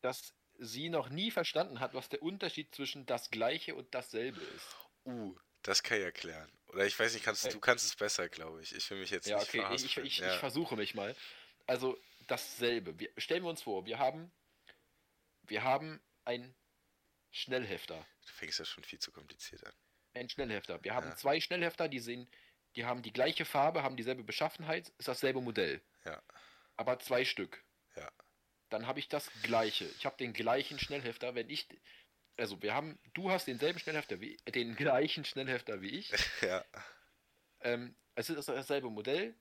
dass 0.00 0.34
sie 0.58 0.88
noch 0.88 1.08
nie 1.08 1.30
verstanden 1.30 1.80
hat, 1.80 1.94
was 1.94 2.08
der 2.08 2.22
Unterschied 2.22 2.74
zwischen 2.74 3.06
das 3.06 3.30
Gleiche 3.30 3.74
und 3.74 3.94
dasselbe 3.94 4.40
ist. 4.40 4.76
Uh, 5.04 5.36
das 5.62 5.82
kann 5.82 5.98
ich 5.98 6.04
erklären. 6.04 6.50
Oder 6.68 6.86
ich 6.86 6.98
weiß 6.98 7.14
nicht, 7.14 7.24
kannst, 7.24 7.46
Äh, 7.46 7.50
du 7.50 7.60
kannst 7.60 7.84
es 7.84 7.96
besser, 7.96 8.28
glaube 8.28 8.62
ich. 8.62 8.74
Ich 8.74 8.90
will 8.90 8.98
mich 8.98 9.10
jetzt 9.10 9.26
Ja, 9.26 9.38
nicht 9.38 9.48
okay, 9.54 9.74
ich, 9.74 9.96
ich, 9.98 10.18
ja. 10.18 10.32
ich 10.32 10.38
versuche 10.40 10.76
mich 10.76 10.94
mal. 10.94 11.14
Also 11.66 11.98
dasselbe. 12.26 12.98
Wir, 12.98 13.10
stellen 13.18 13.42
wir 13.44 13.50
uns 13.50 13.62
vor, 13.62 13.86
wir 13.86 13.98
haben, 13.98 14.32
wir 15.42 15.62
haben 15.62 16.00
ein 16.24 16.54
Schnellhefter. 17.30 18.06
Du 18.26 18.32
fängst 18.32 18.58
ja 18.58 18.64
schon 18.64 18.84
viel 18.84 18.98
zu 18.98 19.12
kompliziert 19.12 19.64
an. 19.64 19.72
Ein 20.14 20.28
Schnellhefter. 20.28 20.82
Wir 20.82 20.94
haben 20.94 21.08
Ja. 21.08 21.16
zwei 21.16 21.40
Schnellhefter, 21.40 21.88
die 21.88 22.00
sehen, 22.00 22.28
die 22.76 22.84
haben 22.84 23.02
die 23.02 23.12
gleiche 23.12 23.44
Farbe, 23.44 23.82
haben 23.82 23.96
dieselbe 23.96 24.24
Beschaffenheit, 24.24 24.88
ist 24.98 25.08
dasselbe 25.08 25.40
Modell. 25.40 25.82
Ja. 26.04 26.22
Aber 26.76 26.98
zwei 26.98 27.24
Stück. 27.24 27.64
Ja. 27.96 28.10
Dann 28.68 28.86
habe 28.86 28.98
ich 29.00 29.08
das 29.08 29.30
gleiche. 29.42 29.86
Ich 29.98 30.04
habe 30.06 30.16
den 30.16 30.32
gleichen 30.32 30.78
Schnellhefter, 30.78 31.34
wenn 31.34 31.48
ich. 31.50 31.68
Also 32.36 32.62
wir 32.62 32.74
haben, 32.74 32.98
du 33.14 33.30
hast 33.30 33.46
denselben 33.48 33.78
Schnellhefter 33.78 34.20
wie 34.20 34.36
den 34.54 34.76
gleichen 34.76 35.24
Schnellhefter 35.24 35.80
wie 35.82 35.90
ich. 35.98 36.12
Ja. 36.42 36.64
Ähm, 37.60 37.96
es 38.14 38.30
ist 38.30 38.48
dasselbe 38.48 38.90
Modell, 38.90 39.34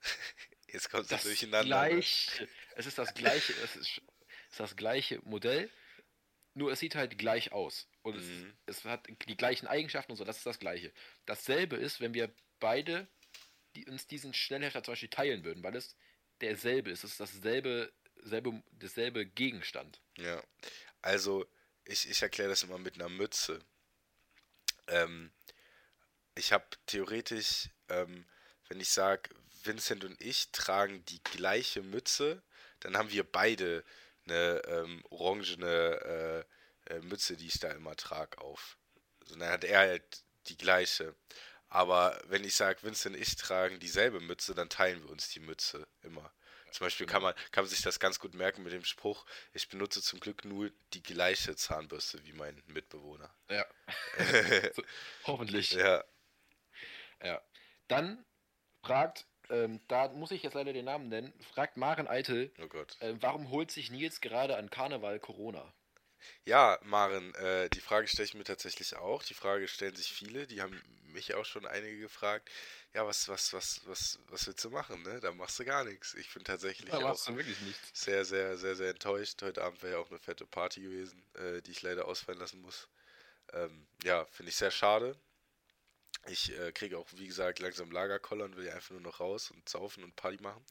Jetzt 0.68 0.90
kommt 0.90 1.04
es 1.04 1.08
das 1.08 1.22
durcheinander. 1.22 1.66
gleiche, 1.68 2.48
es 2.76 2.86
ist 2.86 2.98
das 2.98 3.14
gleiche, 3.14 3.52
es 3.54 3.76
ist, 3.76 4.02
ist 4.50 4.60
das 4.60 4.76
gleiche 4.76 5.20
Modell, 5.24 5.70
nur 6.54 6.72
es 6.72 6.80
sieht 6.80 6.94
halt 6.94 7.18
gleich 7.18 7.52
aus 7.52 7.88
und 8.02 8.16
Mhm. 8.16 8.56
es, 8.66 8.78
es 8.78 8.84
hat 8.84 9.06
die 9.08 9.36
gleichen 9.36 9.66
Eigenschaften 9.66 10.12
und 10.12 10.16
so, 10.16 10.24
das 10.24 10.38
ist 10.38 10.46
das 10.46 10.58
gleiche. 10.58 10.92
Dasselbe 11.26 11.76
ist, 11.76 12.00
wenn 12.00 12.14
wir 12.14 12.34
beide 12.60 13.08
die, 13.76 13.86
uns 13.86 14.06
diesen 14.06 14.34
Schnellhefter 14.34 14.82
zum 14.82 14.92
Beispiel 14.92 15.08
teilen 15.10 15.44
würden, 15.44 15.62
weil 15.62 15.76
es 15.76 15.96
derselbe 16.40 16.90
ist, 16.90 17.04
es 17.04 17.12
ist 17.12 17.20
dasselbe, 17.20 17.92
selbe, 18.24 18.62
dasselbe 18.72 19.26
Gegenstand. 19.26 20.00
Ja. 20.16 20.42
Also, 21.02 21.46
ich, 21.84 22.08
ich 22.08 22.22
erkläre 22.22 22.48
das 22.48 22.62
immer 22.62 22.78
mit 22.78 22.94
einer 22.94 23.08
Mütze. 23.08 23.60
Ähm, 24.88 25.30
ich 26.34 26.52
habe 26.52 26.64
theoretisch, 26.86 27.68
ähm, 27.88 28.26
wenn 28.68 28.80
ich 28.80 28.90
sage, 28.90 29.30
Vincent 29.62 30.04
und 30.04 30.20
ich 30.20 30.50
tragen 30.50 31.04
die 31.06 31.22
gleiche 31.22 31.82
Mütze, 31.82 32.42
dann 32.80 32.96
haben 32.96 33.10
wir 33.10 33.24
beide 33.24 33.84
eine 34.26 34.62
ähm, 34.66 35.02
orangene 35.10 36.46
äh, 36.88 36.94
äh, 36.94 37.00
Mütze, 37.00 37.36
die 37.36 37.46
ich 37.46 37.60
da 37.60 37.70
immer 37.70 37.96
trage, 37.96 38.38
auf. 38.38 38.76
Also 39.20 39.36
dann 39.36 39.48
hat 39.48 39.64
er 39.64 39.80
halt 39.80 40.24
die 40.48 40.56
gleiche. 40.56 41.14
Aber 41.68 42.20
wenn 42.26 42.44
ich 42.44 42.54
sage, 42.54 42.82
Vincent 42.82 43.16
und 43.16 43.22
ich 43.22 43.36
tragen 43.36 43.80
dieselbe 43.80 44.20
Mütze, 44.20 44.54
dann 44.54 44.68
teilen 44.68 45.02
wir 45.02 45.10
uns 45.10 45.30
die 45.30 45.40
Mütze 45.40 45.86
immer. 46.02 46.32
Zum 46.74 46.86
Beispiel 46.86 47.06
kann 47.06 47.22
man, 47.22 47.34
kann 47.52 47.62
man 47.62 47.70
sich 47.70 47.82
das 47.82 48.00
ganz 48.00 48.18
gut 48.18 48.34
merken 48.34 48.64
mit 48.64 48.72
dem 48.72 48.84
Spruch, 48.84 49.26
ich 49.52 49.68
benutze 49.68 50.02
zum 50.02 50.18
Glück 50.18 50.44
nur 50.44 50.72
die 50.92 51.04
gleiche 51.04 51.54
Zahnbürste 51.54 52.24
wie 52.24 52.32
mein 52.32 52.60
Mitbewohner. 52.66 53.32
Ja. 53.48 53.64
so, 54.74 54.82
hoffentlich. 55.22 55.70
ja, 55.70 56.02
Ja. 57.22 57.40
Dann 57.86 58.24
fragt, 58.82 59.24
ähm, 59.50 59.82
da 59.86 60.08
muss 60.08 60.32
ich 60.32 60.42
jetzt 60.42 60.54
leider 60.54 60.72
den 60.72 60.86
Namen 60.86 61.08
nennen, 61.08 61.32
fragt 61.52 61.76
Maren 61.76 62.08
Eitel, 62.08 62.52
oh 62.60 62.66
Gott. 62.66 63.00
äh, 63.00 63.14
warum 63.20 63.50
holt 63.50 63.70
sich 63.70 63.92
Nils 63.92 64.20
gerade 64.20 64.56
an 64.56 64.68
Karneval 64.68 65.20
Corona? 65.20 65.72
Ja, 66.44 66.78
Maren, 66.82 67.34
äh, 67.36 67.68
die 67.70 67.80
Frage 67.80 68.06
stelle 68.06 68.26
ich 68.26 68.34
mir 68.34 68.44
tatsächlich 68.44 68.96
auch. 68.96 69.22
Die 69.22 69.34
Frage 69.34 69.66
stellen 69.68 69.94
sich 69.96 70.12
viele, 70.12 70.46
die 70.46 70.60
haben 70.60 70.80
mich 71.12 71.34
auch 71.34 71.44
schon 71.44 71.66
einige 71.66 71.98
gefragt. 71.98 72.50
Ja, 72.92 73.06
was, 73.06 73.28
was, 73.28 73.52
was, 73.52 73.80
was, 73.86 74.18
was 74.28 74.46
willst 74.46 74.64
du 74.64 74.70
machen, 74.70 75.02
ne? 75.02 75.20
Da 75.20 75.32
machst 75.32 75.58
du 75.58 75.64
gar 75.64 75.84
nichts. 75.84 76.14
Ich 76.14 76.32
bin 76.32 76.44
tatsächlich 76.44 76.90
Da 76.90 76.98
auch 76.98 77.18
sehr, 77.92 78.24
sehr, 78.24 78.56
sehr, 78.56 78.76
sehr 78.76 78.90
enttäuscht. 78.90 79.42
Heute 79.42 79.62
Abend 79.62 79.82
wäre 79.82 79.94
ja 79.94 79.98
auch 79.98 80.10
eine 80.10 80.18
fette 80.18 80.46
Party 80.46 80.82
gewesen, 80.82 81.22
äh, 81.34 81.60
die 81.62 81.72
ich 81.72 81.82
leider 81.82 82.06
ausfallen 82.06 82.38
lassen 82.38 82.60
muss. 82.60 82.88
Ähm, 83.52 83.86
ja, 84.04 84.24
finde 84.26 84.50
ich 84.50 84.56
sehr 84.56 84.70
schade. 84.70 85.16
Ich 86.26 86.56
äh, 86.58 86.72
kriege 86.72 86.98
auch, 86.98 87.08
wie 87.16 87.26
gesagt, 87.26 87.58
langsam 87.58 87.90
Lagerkoller 87.90 88.44
und 88.44 88.56
will 88.56 88.66
ja 88.66 88.74
einfach 88.74 88.92
nur 88.92 89.00
noch 89.00 89.20
raus 89.20 89.50
und 89.50 89.68
saufen 89.68 90.04
und 90.04 90.16
Party 90.16 90.42
machen. 90.42 90.64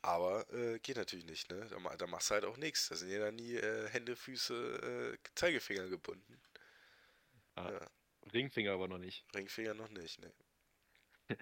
Aber 0.00 0.50
äh, 0.52 0.78
geht 0.78 0.96
natürlich 0.96 1.26
nicht, 1.26 1.50
ne? 1.50 1.66
Da, 1.68 1.96
da 1.96 2.06
machst 2.06 2.30
du 2.30 2.34
halt 2.34 2.44
auch 2.44 2.56
nichts. 2.56 2.88
Da 2.88 2.96
sind 2.96 3.10
ja 3.10 3.18
dann 3.18 3.34
nie 3.34 3.54
äh, 3.54 3.88
Hände, 3.88 4.14
Füße, 4.16 5.14
äh, 5.14 5.30
Zeigefinger 5.34 5.88
gebunden. 5.88 6.40
Ah, 7.54 7.70
Ja. 7.72 7.90
Ringfinger 8.32 8.72
aber 8.72 8.88
noch 8.88 8.98
nicht. 8.98 9.24
Ringfinger 9.34 9.74
noch 9.74 9.88
nicht, 9.88 10.20
ne? 10.20 10.32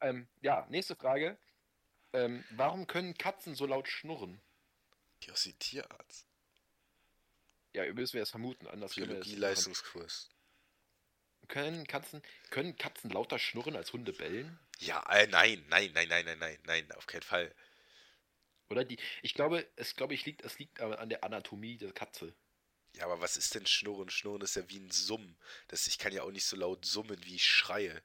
Ähm, 0.00 0.28
ja, 0.42 0.66
nächste 0.68 0.96
Frage. 0.96 1.38
Ähm, 2.12 2.44
warum 2.50 2.86
können 2.86 3.16
Katzen 3.16 3.54
so 3.54 3.64
laut 3.64 3.88
schnurren? 3.88 4.38
Dem 5.26 5.58
Tierarzt. 5.58 6.26
Ja, 7.72 7.90
müssen 7.92 8.14
wir 8.14 8.22
es 8.22 8.30
vermuten, 8.30 8.66
anders. 8.66 8.94
Biologie-Leistungskurs. 8.94 10.28
Können 11.48 11.86
Katzen, 11.86 12.22
können 12.50 12.76
Katzen 12.76 13.10
lauter 13.10 13.38
schnurren 13.38 13.76
als 13.76 13.92
Hunde 13.92 14.12
bellen? 14.12 14.58
Ja, 14.80 15.02
äh, 15.10 15.26
nein, 15.28 15.64
nein, 15.68 15.90
nein, 15.94 16.08
nein, 16.08 16.24
nein, 16.24 16.38
nein, 16.38 16.58
nein, 16.64 16.92
auf 16.92 17.06
keinen 17.06 17.22
Fall. 17.22 17.54
Oder 18.70 18.84
die, 18.84 18.98
ich 19.22 19.34
glaube, 19.34 19.66
es 19.76 19.94
glaube 19.94 20.14
ich 20.14 20.24
liegt, 20.26 20.42
es 20.42 20.58
liegt 20.58 20.80
aber 20.80 20.98
an 20.98 21.08
der 21.08 21.22
Anatomie 21.24 21.76
der 21.76 21.92
Katze. 21.92 22.34
Ja, 22.96 23.04
aber 23.04 23.20
was 23.20 23.36
ist 23.36 23.54
denn 23.54 23.66
Schnurren? 23.66 24.08
Schnurren 24.10 24.42
ist 24.42 24.56
ja 24.56 24.68
wie 24.68 24.78
ein 24.78 24.90
Summen. 24.90 25.36
Das, 25.68 25.86
ich 25.86 25.98
kann 25.98 26.12
ja 26.12 26.22
auch 26.22 26.30
nicht 26.30 26.46
so 26.46 26.56
laut 26.56 26.84
summen, 26.84 27.24
wie 27.24 27.36
ich 27.36 27.46
schreie. 27.46 28.02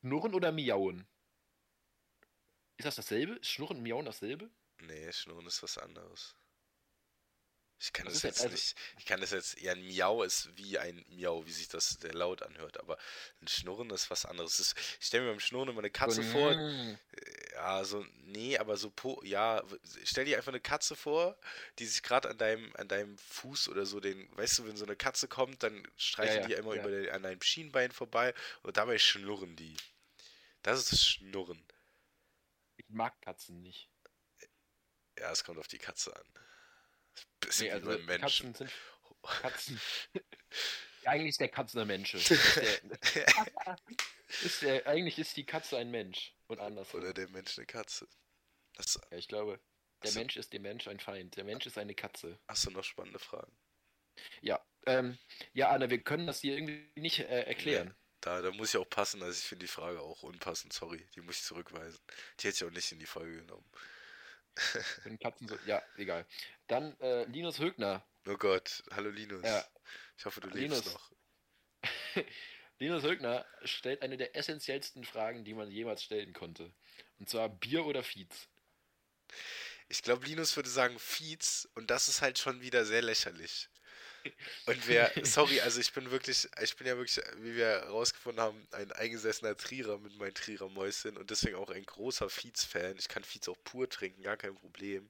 Schnurren 0.00 0.34
oder 0.34 0.52
miauen? 0.52 1.06
Ist 2.76 2.86
das 2.86 2.96
dasselbe? 2.96 3.34
Ist 3.34 3.50
Schnurren 3.50 3.78
und 3.78 3.82
miauen 3.82 4.06
dasselbe? 4.06 4.50
Nee, 4.78 5.12
Schnurren 5.12 5.46
ist 5.46 5.62
was 5.62 5.78
anderes. 5.78 6.36
Ich 7.78 7.92
kann 7.92 8.06
das 8.06 8.20
denn- 8.20 8.30
jetzt 8.30 8.40
also- 8.40 8.52
nicht. 8.54 8.74
Ich 8.98 9.04
kann 9.04 9.20
das 9.20 9.32
jetzt. 9.32 9.60
Ja, 9.60 9.72
ein 9.72 9.86
Miau 9.86 10.22
ist 10.22 10.48
wie 10.56 10.78
ein 10.78 11.04
Miau, 11.10 11.44
wie 11.46 11.52
sich 11.52 11.68
das 11.68 11.98
der 11.98 12.14
Laut 12.14 12.42
anhört. 12.42 12.80
Aber 12.80 12.96
ein 13.42 13.48
Schnurren 13.48 13.90
ist 13.90 14.10
was 14.10 14.24
anderes. 14.24 14.56
Das 14.56 14.68
ist, 14.68 14.78
ich 15.00 15.06
stelle 15.06 15.24
mir 15.24 15.30
beim 15.30 15.40
Schnurren 15.40 15.68
immer 15.68 15.80
eine 15.80 15.90
Katze 15.90 16.22
So, 16.22 16.32
vor. 16.32 16.54
mm. 16.54 16.98
Ja, 17.52 17.84
so, 17.84 18.04
nee, 18.24 18.56
aber 18.58 18.76
so, 18.76 18.90
po, 18.90 19.20
ja, 19.24 19.62
stell 20.04 20.24
dir 20.24 20.36
einfach 20.38 20.52
eine 20.52 20.60
Katze 20.60 20.96
vor, 20.96 21.38
die 21.78 21.86
sich 21.86 22.02
gerade 22.02 22.28
an 22.30 22.38
deinem, 22.38 22.74
an 22.76 22.88
deinem 22.88 23.16
Fuß 23.18 23.68
oder 23.68 23.84
so, 23.86 24.00
den, 24.00 24.28
weißt 24.36 24.58
du, 24.58 24.66
wenn 24.66 24.76
so 24.76 24.84
eine 24.84 24.96
Katze 24.96 25.28
kommt, 25.28 25.62
dann 25.62 25.86
streichen 25.96 26.42
ja, 26.42 26.46
die 26.46 26.52
immer 26.54 26.74
ja. 26.74 26.82
über 26.82 26.90
den, 26.90 27.10
an 27.10 27.22
deinem 27.22 27.42
Schienbein 27.42 27.92
vorbei 27.92 28.34
und 28.62 28.76
dabei 28.76 28.98
schnurren 28.98 29.54
die. 29.56 29.76
Das 30.62 30.78
ist 30.78 30.92
das 30.92 31.06
Schnurren. 31.06 31.62
Ich 32.76 32.88
mag 32.88 33.20
Katzen 33.22 33.62
nicht. 33.62 33.88
Ja, 35.18 35.30
es 35.30 35.44
kommt 35.44 35.58
auf 35.58 35.68
die 35.68 35.78
Katze 35.78 36.14
an. 36.14 36.26
Bisschen 37.46 37.66
Nee, 37.66 37.82
wie 37.84 37.88
also 37.88 38.04
Menschen. 38.04 38.52
Katzen 38.52 38.54
sind 38.54 38.72
Katzen. 39.42 39.80
Eigentlich 41.04 41.30
ist 41.30 41.40
der 41.40 41.48
Katze 41.48 41.80
ein 41.80 41.86
Mensch. 41.86 42.14
Ist 42.14 42.30
der, 42.30 43.78
ist 44.42 44.62
der, 44.62 44.86
eigentlich 44.86 45.18
ist 45.18 45.36
die 45.36 45.46
Katze 45.46 45.78
ein 45.78 45.90
Mensch. 45.90 46.34
Und 46.48 46.60
andersrum. 46.60 47.00
Oder 47.00 47.14
der 47.14 47.28
Mensch 47.28 47.56
eine 47.58 47.66
Katze. 47.66 48.08
Hast, 48.76 49.00
Ja, 49.10 49.16
ich 49.18 49.28
glaube, 49.28 49.60
der 50.02 50.08
Achso. 50.08 50.18
Mensch 50.18 50.36
ist 50.36 50.52
dem 50.52 50.62
Mensch 50.62 50.88
ein 50.88 51.00
Feind. 51.00 51.36
Der 51.36 51.44
Mensch 51.44 51.66
ist 51.66 51.78
eine 51.78 51.94
Katze. 51.94 52.38
hast 52.48 52.66
du 52.66 52.70
noch 52.70 52.84
spannende 52.84 53.18
Fragen? 53.18 53.56
Ja, 54.40 54.64
ähm, 54.86 55.18
ja, 55.52 55.70
Anna, 55.70 55.90
wir 55.90 56.02
können 56.02 56.26
das 56.26 56.40
hier 56.40 56.54
irgendwie 56.56 56.90
nicht 56.96 57.20
äh, 57.20 57.42
erklären. 57.42 57.94
Da, 58.20 58.42
da 58.42 58.50
muss 58.50 58.70
ich 58.74 58.80
auch 58.80 58.88
passen, 58.88 59.22
also 59.22 59.38
ich 59.38 59.44
finde 59.44 59.66
die 59.66 59.70
Frage 59.72 60.00
auch 60.00 60.22
unpassend, 60.22 60.72
sorry, 60.72 61.06
die 61.14 61.20
muss 61.20 61.36
ich 61.38 61.44
zurückweisen. 61.44 62.00
Die 62.40 62.48
hätte 62.48 62.56
ich 62.56 62.64
auch 62.64 62.74
nicht 62.74 62.90
in 62.92 62.98
die 62.98 63.06
Folge 63.06 63.36
genommen. 63.42 63.70
Wenn 65.04 65.18
Katzen 65.18 65.48
so, 65.48 65.58
ja, 65.66 65.82
egal. 65.96 66.26
Dann 66.66 66.98
äh, 67.00 67.24
Linus 67.24 67.58
Högner. 67.58 68.04
Oh 68.26 68.36
Gott, 68.36 68.82
hallo 68.90 69.10
Linus. 69.10 69.44
Ja. 69.44 69.64
Ich 70.18 70.24
hoffe, 70.24 70.40
du 70.40 70.48
Linus. 70.48 70.84
lebst 70.84 70.94
noch. 70.94 71.12
Linus 72.78 73.04
Högner 73.04 73.46
stellt 73.64 74.02
eine 74.02 74.16
der 74.16 74.36
essentiellsten 74.36 75.04
Fragen, 75.04 75.44
die 75.44 75.54
man 75.54 75.70
jemals 75.70 76.02
stellen 76.02 76.32
konnte. 76.32 76.72
Und 77.18 77.28
zwar 77.28 77.48
Bier 77.48 77.86
oder 77.86 78.02
Fietz. 78.02 78.48
Ich 79.88 80.02
glaube, 80.02 80.26
Linus 80.26 80.56
würde 80.56 80.68
sagen 80.68 80.98
Fietz 80.98 81.68
und 81.74 81.90
das 81.90 82.08
ist 82.08 82.20
halt 82.20 82.38
schon 82.38 82.60
wieder 82.60 82.84
sehr 82.84 83.02
lächerlich. 83.02 83.68
Und 84.66 84.88
wer, 84.88 85.12
sorry, 85.22 85.60
also 85.60 85.80
ich 85.80 85.92
bin 85.92 86.10
wirklich, 86.10 86.48
ich 86.62 86.76
bin 86.76 86.86
ja 86.86 86.96
wirklich, 86.96 87.24
wie 87.38 87.54
wir 87.56 87.66
herausgefunden 87.66 88.42
haben, 88.42 88.66
ein 88.72 88.92
eingesessener 88.92 89.56
Trierer 89.56 89.98
mit 89.98 90.16
meinen 90.16 90.34
Trierer 90.34 90.68
Mäuschen 90.68 91.16
und 91.16 91.30
deswegen 91.30 91.56
auch 91.56 91.70
ein 91.70 91.84
großer 91.84 92.28
Fietz-Fan. 92.28 92.96
Ich 92.98 93.08
kann 93.08 93.24
Fietz 93.24 93.48
auch 93.48 93.58
pur 93.64 93.88
trinken, 93.88 94.22
gar 94.22 94.36
kein 94.36 94.54
Problem. 94.54 95.08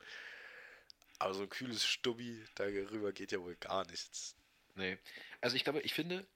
Aber 1.18 1.34
so 1.34 1.42
ein 1.42 1.48
kühles 1.48 1.86
Stubbi, 1.86 2.44
darüber 2.54 3.12
geht 3.12 3.32
ja 3.32 3.40
wohl 3.40 3.56
gar 3.56 3.86
nichts. 3.86 4.36
Nee. 4.74 4.98
Also 5.40 5.56
ich 5.56 5.64
glaube, 5.64 5.80
ich 5.80 5.94
finde, 5.94 6.26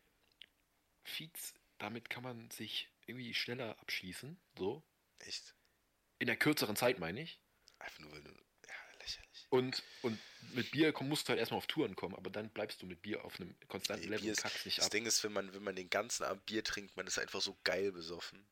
Fietz, 1.05 1.55
damit 1.79 2.09
kann 2.11 2.23
man 2.23 2.51
sich 2.51 2.89
irgendwie 3.07 3.35
schneller 3.35 3.79
abschließen. 3.81 4.39
So. 4.57 4.83
Echt. 5.19 5.55
In 6.19 6.27
der 6.27 6.37
kürzeren 6.37 6.77
Zeit, 6.77 6.99
meine 6.99 7.23
ich. 7.23 7.39
Einfach 7.79 8.01
nur, 8.01 8.13
weil 8.13 8.23
du. 8.23 8.31
Und, 9.51 9.83
und 10.03 10.19
mit 10.55 10.71
Bier 10.71 10.95
musst 11.01 11.27
du 11.27 11.31
halt 11.31 11.41
erstmal 11.41 11.59
auf 11.59 11.67
Touren 11.67 11.97
kommen, 11.97 12.15
aber 12.15 12.31
dann 12.31 12.51
bleibst 12.51 12.81
du 12.83 12.87
mit 12.87 13.03
Bier 13.03 13.25
auf 13.25 13.39
einem 13.41 13.55
konstanten 13.69 14.05
Nee, 14.05 14.11
Level 14.11 14.23
Bier 14.23 14.33
und 14.33 14.41
kackst 14.41 14.65
nicht 14.65 14.79
das 14.79 14.87
ab. 14.87 14.91
Ding 14.93 15.07
ist, 15.07 15.23
wenn 15.25 15.33
man, 15.33 15.53
wenn 15.53 15.63
man 15.65 15.75
den 15.77 15.91
ganzen 15.91 16.25
Abend 16.25 16.47
Bier 16.47 16.63
trinkt, 16.65 16.97
man 16.97 17.07
ist 17.07 17.19
einfach 17.19 17.41
so 17.41 17.57
geil 17.65 17.91
besoffen. 17.93 18.47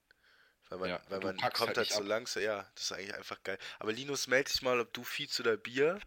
Weil 0.68 0.78
man, 0.78 0.88
Ja, 0.90 1.02
weil 1.08 1.20
man 1.20 1.36
kommt 1.38 1.58
halt 1.60 1.76
halt 1.78 1.88
so 1.90 2.00
ab. 2.00 2.06
langsam, 2.06 2.42
ja, 2.42 2.70
das 2.74 2.84
ist 2.84 2.92
eigentlich 2.92 3.14
einfach 3.14 3.42
geil. 3.42 3.58
Aber 3.78 3.92
Linus, 3.92 4.26
melde 4.26 4.50
dich 4.50 4.60
mal, 4.62 4.80
ob 4.80 4.92
du 4.92 5.02
Fietz 5.04 5.38
oder 5.40 5.56
Bier. 5.56 6.00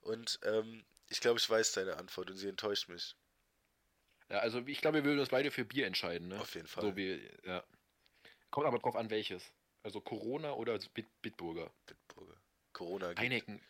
Und 0.00 0.38
ähm, 0.44 0.84
ich 1.08 1.20
glaube, 1.20 1.38
ich 1.38 1.50
weiß 1.50 1.72
deine 1.72 1.96
Antwort 1.96 2.30
und 2.30 2.36
sie 2.36 2.48
enttäuscht 2.48 2.88
mich. 2.88 3.16
Ja, 4.30 4.38
also 4.38 4.60
ich 4.66 4.80
glaube, 4.80 4.98
wir 4.98 5.04
würden 5.04 5.20
uns 5.20 5.28
beide 5.28 5.50
für 5.50 5.64
Bier 5.64 5.86
entscheiden, 5.86 6.28
ne? 6.28 6.40
Auf 6.40 6.54
jeden 6.54 6.66
Fall. 6.66 6.82
So 6.82 6.96
wie, 6.96 7.28
ja. 7.44 7.64
Kommt 8.50 8.66
aber 8.66 8.78
drauf 8.78 8.96
an, 8.96 9.10
welches. 9.10 9.52
Also 9.82 10.00
Corona 10.00 10.52
oder 10.52 10.78
Bit 10.94 11.06
Bitburger. 11.22 11.70
Bitburger. 11.86 12.36
Corona 12.72 13.08
gibt. 13.08 13.20
Heineken. 13.20 13.60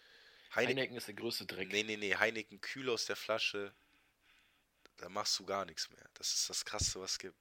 Heineken. 0.55 0.79
Heineken 0.79 0.97
ist 0.97 1.07
der 1.09 1.15
größte 1.15 1.47
Dreck. 1.47 1.69
Nee, 1.73 1.83
nee, 1.83 1.97
nee, 1.97 2.15
Heineken 2.15 2.61
kühl 2.61 2.89
aus 2.91 3.07
der 3.07 3.17
Flasche. 3.17 3.75
Da 4.99 5.09
machst 5.09 5.39
du 5.39 5.45
gar 5.45 5.65
nichts 5.65 5.91
mehr. 5.91 6.09
Das 6.15 6.33
ist 6.33 6.49
das 6.49 6.65
Krasseste, 6.65 7.01
was 7.01 7.13
es 7.13 7.19
gibt. 7.19 7.37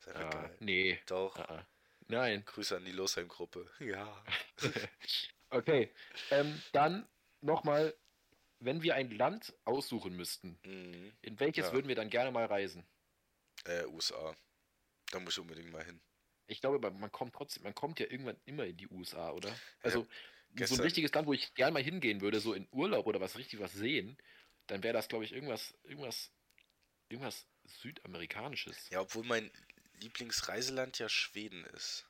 Ist 0.00 0.08
einfach 0.08 0.26
Ah, 0.26 0.42
geil. 0.42 0.56
nee. 0.60 1.00
Doch. 1.06 1.36
Ah, 1.36 1.46
ah. 1.60 1.66
Nein. 2.08 2.44
Grüße 2.44 2.76
an 2.76 2.84
die 2.84 2.92
Losheim-Gruppe. 2.92 3.70
Ja. 3.80 4.24
Okay. 5.50 5.92
Ähm, 6.30 6.62
dann 6.72 7.06
nochmal, 7.42 7.94
wenn 8.60 8.82
wir 8.82 8.94
ein 8.94 9.10
Land 9.10 9.52
aussuchen 9.64 10.16
müssten, 10.16 10.58
Mhm. 10.64 11.12
in 11.20 11.38
welches 11.40 11.66
Ja. 11.66 11.72
würden 11.74 11.88
wir 11.88 11.94
dann 11.94 12.08
gerne 12.08 12.30
mal 12.30 12.46
reisen? 12.46 12.86
Äh, 13.64 13.84
USA. 13.84 14.34
Da 15.10 15.20
muss 15.20 15.34
ich 15.34 15.40
unbedingt 15.40 15.70
mal 15.70 15.84
hin. 15.84 16.00
Ich 16.46 16.60
glaube, 16.62 16.78
man 16.78 16.98
man 16.98 17.12
kommt 17.12 17.34
trotzdem, 17.34 17.64
man 17.64 17.74
kommt 17.74 18.00
ja 18.00 18.06
irgendwann 18.06 18.40
immer 18.46 18.64
in 18.64 18.78
die 18.78 18.88
USA, 18.88 19.30
oder? 19.32 19.54
Also 19.82 20.06
so 20.52 20.56
gestern- 20.56 20.78
ein 20.80 20.84
richtiges 20.84 21.12
Land, 21.12 21.26
wo 21.26 21.32
ich 21.32 21.54
gerne 21.54 21.72
mal 21.72 21.82
hingehen 21.82 22.20
würde, 22.20 22.40
so 22.40 22.54
in 22.54 22.68
Urlaub 22.72 23.06
oder 23.06 23.20
was 23.20 23.36
richtig 23.36 23.60
was 23.60 23.72
sehen, 23.72 24.16
dann 24.66 24.82
wäre 24.82 24.92
das, 24.94 25.08
glaube 25.08 25.24
ich, 25.24 25.32
irgendwas, 25.32 25.74
irgendwas, 25.84 26.30
irgendwas 27.08 27.46
Südamerikanisches. 27.64 28.88
Ja, 28.90 29.00
obwohl 29.00 29.24
mein 29.24 29.50
Lieblingsreiseland 29.94 30.98
ja 30.98 31.08
Schweden 31.08 31.64
ist. 31.66 32.06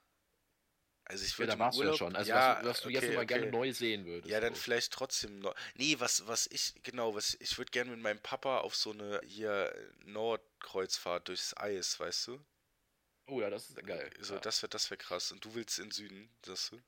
Also 1.05 1.25
ich 1.25 1.33
Ja, 1.33 1.39
würde 1.39 1.47
da 1.49 1.53
im 1.55 1.59
warst 1.61 1.79
du 1.79 1.83
ja 1.83 1.87
Urlaub- 1.89 1.99
schon. 1.99 2.17
Also 2.17 2.31
ja, 2.31 2.55
was, 2.57 2.63
du- 2.63 2.69
was 2.69 2.81
du 2.83 2.89
jetzt 2.91 3.03
okay, 3.05 3.13
immer 3.15 3.27
gerne 3.27 3.43
okay. 3.49 3.53
neu 3.53 3.73
sehen 3.73 4.05
würdest. 4.07 4.31
Ja, 4.31 4.41
dann 4.41 4.55
so. 4.55 4.61
vielleicht 4.61 4.93
trotzdem 4.93 5.41
noch. 5.41 5.55
Nee, 5.75 5.97
was, 5.99 6.27
was 6.27 6.47
ich, 6.47 6.75
genau, 6.85 7.15
was 7.15 7.37
ich 7.41 7.59
würde 7.59 7.71
gerne 7.71 7.91
mit 7.91 8.01
meinem 8.01 8.21
Papa 8.21 8.59
auf 8.59 8.75
so 8.77 8.93
eine 8.93 9.21
hier 9.25 9.75
Nordkreuzfahrt 10.05 11.29
durchs 11.29 11.57
Eis, 11.57 11.99
weißt 11.99 12.29
du? 12.29 12.45
Oh 13.27 13.41
ja, 13.41 13.51
das 13.51 13.69
ist 13.69 13.77
ja 13.77 13.83
geil. 13.83 14.11
So, 14.21 14.35
ja. 14.35 14.41
das 14.41 14.63
wäre 14.63 14.71
das 14.71 14.91
wär 14.91 14.97
krass. 14.97 15.33
Und 15.33 15.45
du 15.45 15.55
willst 15.55 15.79
in 15.79 15.91
Süden, 15.91 16.31
sagst 16.45 16.73
du? 16.73 16.81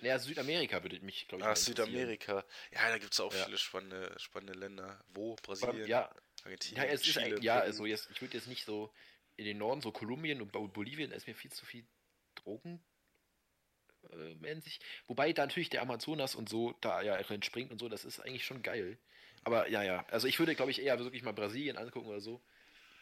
Naja, 0.00 0.18
Südamerika 0.18 0.82
würde 0.82 1.00
mich, 1.00 1.28
glaube 1.28 1.42
ich, 1.42 1.46
Ah, 1.46 1.50
interessieren. 1.50 1.76
Südamerika. 1.76 2.44
Ja, 2.72 2.88
da 2.88 2.98
gibt 2.98 3.12
es 3.12 3.20
auch 3.20 3.32
Ja. 3.32 3.44
viele 3.44 3.58
spannende, 3.58 4.14
spannende 4.18 4.52
Länder. 4.52 5.02
Wo? 5.08 5.36
Brasilien, 5.36 5.88
Ja, 5.88 6.14
Argentinien, 6.42 6.84
ja, 6.84 6.90
es 6.92 7.06
ist 7.06 7.14
Chile, 7.14 7.36
ein, 7.36 7.42
ja, 7.42 7.58
also 7.58 7.86
jetzt, 7.86 8.10
ich 8.10 8.20
würde 8.20 8.36
jetzt 8.36 8.48
nicht 8.48 8.64
so 8.64 8.92
in 9.36 9.44
den 9.44 9.58
Norden, 9.58 9.80
so 9.80 9.92
Kolumbien 9.92 10.42
und 10.42 10.52
Bo- 10.52 10.68
Bolivien, 10.68 11.10
da 11.10 11.16
ist 11.16 11.26
mir 11.26 11.34
viel 11.34 11.52
zu 11.52 11.64
viel 11.64 11.86
Drogen 12.34 12.84
äh, 14.10 14.34
mäßig. 14.34 14.80
Wobei 15.06 15.32
da 15.32 15.46
natürlich 15.46 15.70
der 15.70 15.82
Amazonas 15.82 16.34
und 16.34 16.48
so 16.48 16.72
da 16.80 17.00
ja 17.02 17.16
entspringt 17.16 17.70
und 17.70 17.78
so, 17.78 17.88
das 17.88 18.04
ist 18.04 18.20
eigentlich 18.20 18.44
schon 18.44 18.62
geil. 18.62 18.98
Aber 19.44 19.68
ja, 19.68 19.82
ja, 19.82 20.06
also 20.08 20.26
ich 20.26 20.38
würde, 20.38 20.54
glaube 20.54 20.70
ich, 20.70 20.80
eher 20.82 20.98
wirklich 20.98 21.22
mal 21.22 21.32
Brasilien 21.32 21.76
angucken 21.76 22.08
oder 22.08 22.20
so. 22.20 22.42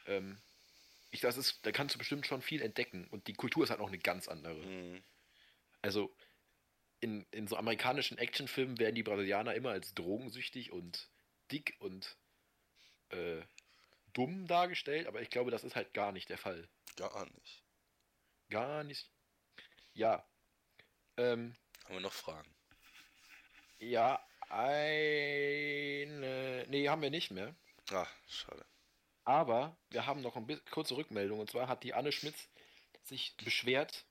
Ähm, 0.07 0.39
ich, 1.11 1.21
das 1.21 1.37
ist, 1.37 1.65
da 1.67 1.73
kannst 1.73 1.95
du 1.95 1.99
bestimmt 1.99 2.27
schon 2.27 2.43
viel 2.43 2.63
entdecken 2.63 3.07
und 3.11 3.27
die 3.29 3.35
Kultur 3.35 3.65
ist 3.65 3.71
halt 3.71 3.81
noch 3.81 3.89
eine 3.89 3.99
ganz 3.99 4.29
andere. 4.29 4.65
Mhm. 4.67 5.03
Also 5.83 6.15
in, 7.03 7.27
in 7.33 7.47
so 7.49 7.57
amerikanischen 7.57 8.17
Actionfilmen 8.17 8.79
werden 8.79 8.95
die 8.95 9.03
Brasilianer 9.03 9.55
immer 9.55 9.71
als 9.71 9.93
drogensüchtig 9.95 10.71
und 10.73 11.11
dick 11.51 11.77
und 11.81 12.17
äh, 13.11 13.43
dumm 14.13 14.47
dargestellt, 14.47 15.09
aber 15.09 15.21
ich 15.21 15.29
glaube, 15.29 15.51
das 15.51 15.65
ist 15.65 15.75
halt 15.75 15.93
gar 15.95 16.13
nicht 16.13 16.29
der 16.29 16.39
Fall. 16.39 16.69
Gar 16.97 17.27
nicht. 17.27 17.65
Gar 18.51 18.85
nicht. 18.85 19.11
Ja. 19.95 20.25
Ähm, 21.17 21.57
Haben 21.85 21.95
wir 21.95 22.01
noch 22.01 22.13
Fragen? 22.13 22.55
ja, 23.79 24.25
eine. 24.49 25.97
Nee, 26.69 26.89
haben 26.89 27.03
wir 27.03 27.11
nicht 27.11 27.33
mehr. 27.33 27.57
Ah, 27.91 28.07
schade. 28.29 28.65
Aber 29.25 29.77
wir 29.91 30.07
haben 30.07 30.21
noch 30.21 30.37
eine 30.37 30.57
kurze 30.71 30.97
Rückmeldung. 30.97 31.41
Und 31.41 31.51
zwar 31.51 31.67
hat 31.67 31.83
die 31.83 31.95
Anne 31.95 32.13
Schmitz 32.13 32.49
sich 33.03 33.37
beschwert, 33.39 34.07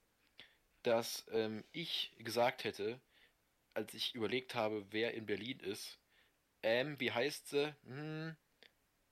dass 0.82 1.24
ähm, 1.30 1.64
ich 1.72 2.12
gesagt 2.18 2.64
hätte, 2.64 3.00
als 3.74 3.94
ich 3.94 4.14
überlegt 4.14 4.54
habe, 4.54 4.84
wer 4.90 5.14
in 5.14 5.26
Berlin 5.26 5.58
ist, 5.60 5.98
ähm, 6.62 6.98
wie 7.00 7.10
heißt 7.12 7.48
sie? 7.48 7.74
Hm, 7.84 8.36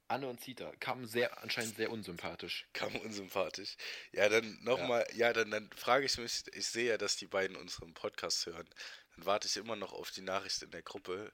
Anne 0.08 0.28
und 0.28 0.40
Zita. 0.40 0.72
Kamen 0.80 1.06
sehr, 1.06 1.40
anscheinend 1.42 1.76
sehr 1.76 1.90
unsympathisch. 1.90 2.66
Kam 2.72 2.94
unsympathisch. 2.96 3.76
Ja, 4.12 4.28
dann 4.28 4.58
nochmal, 4.62 5.06
ja. 5.12 5.28
ja, 5.28 5.32
dann, 5.32 5.50
dann 5.50 5.70
frage 5.76 6.06
ich 6.06 6.18
mich, 6.18 6.42
ich 6.52 6.66
sehe 6.66 6.88
ja, 6.90 6.98
dass 6.98 7.16
die 7.16 7.26
beiden 7.28 7.56
unseren 7.56 7.94
Podcast 7.94 8.46
hören. 8.46 8.68
Dann 9.16 9.26
warte 9.26 9.46
ich 9.48 9.56
immer 9.56 9.76
noch 9.76 9.92
auf 9.92 10.10
die 10.10 10.22
Nachricht 10.22 10.62
in 10.62 10.70
der 10.72 10.82
Gruppe. 10.82 11.32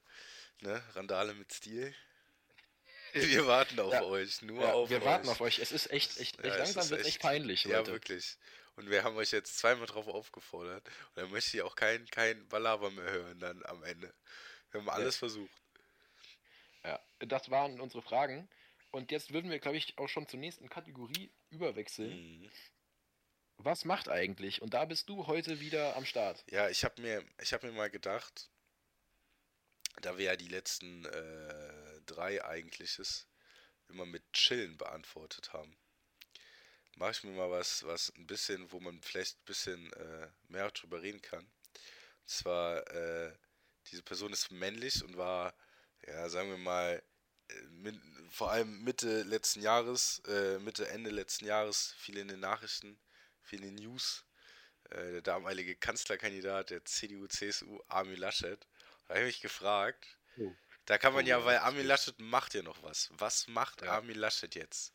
Ne? 0.60 0.82
Randale 0.94 1.34
mit 1.34 1.52
Stil. 1.52 1.94
Wir 3.12 3.46
warten 3.46 3.80
auf 3.80 3.92
Ja. 3.94 4.02
euch, 4.02 4.42
nur 4.42 4.60
Ja, 4.62 4.72
auf 4.72 4.90
wir 4.90 4.98
euch. 4.98 5.04
warten 5.04 5.28
auf 5.30 5.40
euch. 5.40 5.58
Es 5.58 5.72
ist 5.72 5.90
echt, 5.90 6.18
echt, 6.20 6.38
echt 6.44 6.58
langsam 6.58 6.90
wird 6.90 7.00
echt 7.00 7.08
echt- 7.08 7.20
peinlich, 7.22 7.64
Ja, 7.64 7.86
wirklich. 7.86 8.36
Und 8.76 8.90
wir 8.90 9.04
haben 9.04 9.16
euch 9.16 9.32
jetzt 9.32 9.58
zweimal 9.58 9.86
drauf 9.86 10.06
aufgefordert. 10.06 10.86
Und 10.86 11.22
dann 11.22 11.30
möchte 11.30 11.56
ich 11.56 11.62
auch 11.62 11.76
kein, 11.76 12.06
kein 12.06 12.46
Balaber 12.48 12.90
mehr 12.90 13.10
hören 13.10 13.40
dann 13.40 13.64
am 13.64 13.82
Ende. 13.82 14.12
Wir 14.70 14.80
haben 14.80 14.90
alles 14.90 15.16
versucht. 15.16 15.62
Ja, 16.84 17.00
das 17.20 17.50
waren 17.50 17.80
unsere 17.80 18.02
Fragen. 18.02 18.48
Und 18.90 19.10
jetzt 19.10 19.32
würden 19.32 19.50
wir, 19.50 19.58
glaube 19.58 19.78
ich, 19.78 19.96
auch 19.98 20.08
schon 20.08 20.28
zur 20.28 20.38
nächsten 20.38 20.68
Kategorie 20.68 21.30
überwechseln. 21.50 22.42
Mhm. 22.42 22.50
Was 23.58 23.84
macht 23.86 24.08
eigentlich? 24.08 24.60
Und 24.60 24.74
da 24.74 24.84
bist 24.84 25.08
du 25.08 25.26
heute 25.26 25.60
wieder 25.60 25.96
am 25.96 26.04
Start. 26.04 26.44
Ja, 26.50 26.68
ich 26.68 26.84
habe 26.84 27.00
mir, 27.00 27.24
ich 27.40 27.54
hab 27.54 27.62
mir 27.62 27.72
mal 27.72 27.90
gedacht, 27.90 28.50
da 30.02 30.18
wir 30.18 30.26
ja 30.26 30.36
die 30.36 30.48
letzten 30.48 31.06
äh, 31.06 32.00
drei 32.04 32.44
eigentliches 32.44 33.26
immer 33.88 34.04
mit 34.04 34.30
Chillen 34.32 34.76
beantwortet 34.76 35.52
haben, 35.52 35.76
mache 36.96 37.12
ich 37.12 37.24
mir 37.24 37.32
mal 37.32 37.50
was, 37.50 37.84
was 37.84 38.12
ein 38.16 38.26
bisschen, 38.26 38.70
wo 38.72 38.80
man 38.80 39.00
vielleicht 39.02 39.38
ein 39.38 39.44
bisschen 39.46 39.92
äh, 39.94 40.28
mehr 40.48 40.70
drüber 40.70 41.02
reden 41.02 41.22
kann. 41.22 41.44
Und 41.44 42.28
zwar, 42.30 42.86
äh, 42.90 43.32
diese 43.90 44.02
Person 44.02 44.32
ist 44.32 44.50
männlich 44.50 45.02
und 45.04 45.16
war, 45.16 45.54
ja, 46.06 46.28
sagen 46.28 46.50
wir 46.50 46.58
mal, 46.58 47.02
äh, 47.48 47.62
mit, 47.70 48.00
vor 48.30 48.50
allem 48.50 48.82
Mitte 48.84 49.22
letzten 49.22 49.62
Jahres, 49.62 50.20
äh, 50.26 50.58
Mitte, 50.58 50.88
Ende 50.88 51.10
letzten 51.10 51.46
Jahres, 51.46 51.94
viel 51.98 52.18
in 52.18 52.28
den 52.28 52.40
Nachrichten, 52.40 52.98
viel 53.42 53.62
in 53.64 53.76
den 53.76 53.84
News. 53.84 54.24
Äh, 54.90 55.12
der 55.12 55.22
damalige 55.22 55.76
Kanzlerkandidat 55.76 56.70
der 56.70 56.84
CDU, 56.84 57.26
CSU, 57.28 57.80
Armin 57.88 58.16
Laschet. 58.18 58.66
Da 59.06 59.14
habe 59.14 59.20
ich 59.28 59.36
mich 59.36 59.40
gefragt, 59.42 60.06
Oh. 60.38 60.54
da 60.86 60.98
kann 60.98 61.12
man 61.14 61.24
Oh, 61.24 61.28
ja, 61.28 61.44
weil 61.44 61.58
Armin 61.58 61.86
Laschet 61.86 62.18
macht 62.20 62.54
ja 62.54 62.62
noch 62.62 62.82
was. 62.82 63.08
Was 63.12 63.48
macht 63.48 63.82
Ja. 63.82 63.92
Armin 63.92 64.16
Laschet 64.18 64.54
jetzt? 64.54 64.92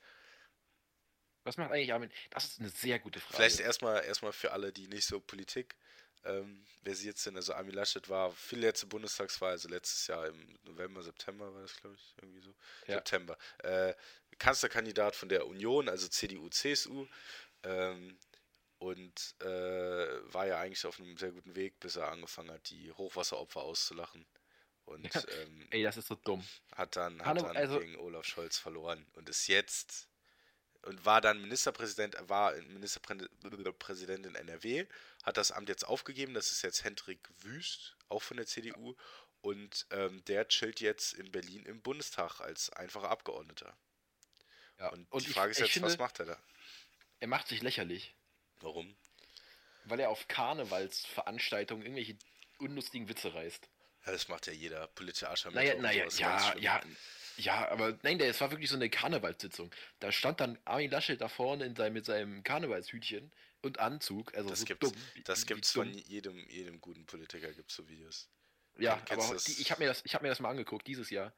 Was 1.43 1.57
macht 1.57 1.71
eigentlich 1.71 1.91
Armin? 1.93 2.11
Das 2.29 2.45
ist 2.45 2.59
eine 2.59 2.69
sehr 2.69 2.99
gute 2.99 3.19
Frage. 3.19 3.35
Vielleicht 3.35 3.59
erstmal 3.59 4.03
erstmal 4.03 4.31
für 4.33 4.51
alle, 4.51 4.71
die 4.71 4.87
nicht 4.87 5.05
so 5.05 5.19
Politik 5.19 5.75
ähm, 6.23 6.63
versiert 6.83 7.17
sind. 7.17 7.35
Also 7.35 7.53
Armin 7.53 7.73
Laschet 7.73 8.07
war 8.09 8.31
viel 8.31 8.59
letzte 8.59 8.85
Bundestagswahl, 8.85 9.51
also 9.51 9.67
letztes 9.69 10.05
Jahr 10.07 10.27
im 10.27 10.59
November, 10.63 11.01
September 11.01 11.53
war 11.53 11.61
das, 11.63 11.75
glaube 11.77 11.95
ich, 11.95 12.13
irgendwie 12.21 12.41
so. 12.41 12.53
Ja. 12.87 12.95
September. 12.95 13.37
Äh, 13.59 13.95
Kanzlerkandidat 14.37 15.15
von 15.15 15.29
der 15.29 15.47
Union, 15.47 15.89
also 15.89 16.07
CDU, 16.07 16.49
CSU. 16.49 17.07
Ähm, 17.63 18.17
und 18.77 19.35
äh, 19.41 19.45
war 20.33 20.47
ja 20.47 20.59
eigentlich 20.59 20.85
auf 20.85 20.99
einem 20.99 21.15
sehr 21.17 21.31
guten 21.31 21.55
Weg, 21.55 21.79
bis 21.79 21.95
er 21.95 22.11
angefangen 22.11 22.51
hat, 22.51 22.69
die 22.69 22.91
Hochwasseropfer 22.91 23.61
auszulachen. 23.61 24.25
Und 24.85 25.13
Ja. 25.13 25.21
ähm, 25.41 25.67
Ey, 25.71 25.83
das 25.83 25.97
ist 25.97 26.07
so 26.07 26.15
dumm. 26.15 26.43
hat 26.75 26.95
dann, 26.95 27.23
hat 27.23 27.37
dann 27.41 27.55
also- 27.57 27.79
gegen 27.79 27.95
Olaf 27.97 28.25
Scholz 28.25 28.57
verloren 28.57 29.05
und 29.13 29.29
ist 29.29 29.47
jetzt 29.47 30.07
und 30.83 31.05
war 31.05 31.21
dann 31.21 31.41
Ministerpräsident, 31.41 32.15
war 32.29 32.53
Ministerpräsident 32.53 34.25
in 34.25 34.35
NRW, 34.35 34.85
hat 35.23 35.37
das 35.37 35.51
Amt 35.51 35.69
jetzt 35.69 35.83
aufgegeben, 35.85 36.33
das 36.33 36.51
ist 36.51 36.61
jetzt 36.63 36.83
Hendrik 36.83 37.19
Wüst, 37.39 37.95
auch 38.09 38.21
von 38.23 38.37
der 38.37 38.45
CDU 38.47 38.95
und 39.41 39.85
ähm, 39.91 40.23
der 40.25 40.47
chillt 40.47 40.79
jetzt 40.81 41.13
in 41.13 41.31
Berlin 41.31 41.65
im 41.65 41.81
Bundestag 41.81 42.39
als 42.41 42.69
einfacher 42.71 43.09
Abgeordneter. 43.09 43.75
Ja. 44.79 44.89
Und, 44.89 45.11
Und 45.11 45.23
die 45.25 45.29
ich- 45.29 45.35
Frage 45.35 45.51
ist 45.51 45.57
ich 45.57 45.63
jetzt, 45.65 45.73
finde- 45.73 45.89
was 45.89 45.97
macht 45.97 46.19
er 46.19 46.25
da? 46.25 46.37
Er 47.19 47.27
macht 47.27 47.47
sich 47.47 47.61
lächerlich, 47.61 48.15
Warum? 48.61 48.95
weil 49.85 49.99
er 49.99 50.09
auf 50.09 50.27
Karnevalsveranstaltungen 50.27 51.83
irgendwelche 51.83 52.17
unlustigen 52.59 53.07
Witze 53.09 53.33
reißt. 53.33 53.67
Ja, 54.05 54.11
das 54.11 54.27
macht 54.27 54.47
ja 54.47 54.53
jeder 54.53 54.87
politische 54.87 55.29
Arschloch. 55.29 55.51
Naja, 55.53 55.75
naja, 55.75 56.07
ja, 56.17 56.55
ja, 56.57 56.81
ja, 57.37 57.69
aber 57.69 57.97
nein, 58.03 58.17
der, 58.19 58.29
es 58.29 58.39
war 58.41 58.51
wirklich 58.51 58.69
so 58.69 58.75
eine 58.75 58.89
Karnevalssitzung. 58.89 59.71
Da 59.99 60.11
stand 60.11 60.39
dann 60.39 60.59
Armin 60.65 60.91
Laschet 60.91 61.19
da 61.19 61.27
vorne 61.29 61.65
in 61.65 61.75
seinem, 61.75 61.93
mit 61.93 62.05
seinem 62.05 62.43
Karnevalshütchen 62.43 63.31
und 63.61 63.79
Anzug. 63.79 64.33
Also 64.35 64.49
Das 64.49 64.59
so 64.59 64.65
gibt's, 64.65 64.91
dumm. 64.91 65.01
wie- 65.13 65.23
das 65.23 65.41
wie 65.41 65.45
gibt's 65.47 65.73
dumm. 65.73 65.85
von 65.85 65.93
jedem, 65.93 66.49
jedem 66.49 66.79
guten 66.81 67.05
Politiker, 67.05 67.51
gibt's 67.53 67.75
so 67.75 67.87
Videos. 67.87 68.29
Ja, 68.77 69.01
aber 69.09 69.35
die, 69.47 69.61
ich 69.61 69.71
habe 69.71 69.81
mir, 69.83 69.87
das- 69.87 70.03
ich 70.05 70.15
hab 70.15 70.21
mir 70.21 70.29
das 70.29 70.39
mal 70.39 70.49
angeguckt 70.49 70.87
dieses 70.87 71.09
Jahr. 71.09 71.33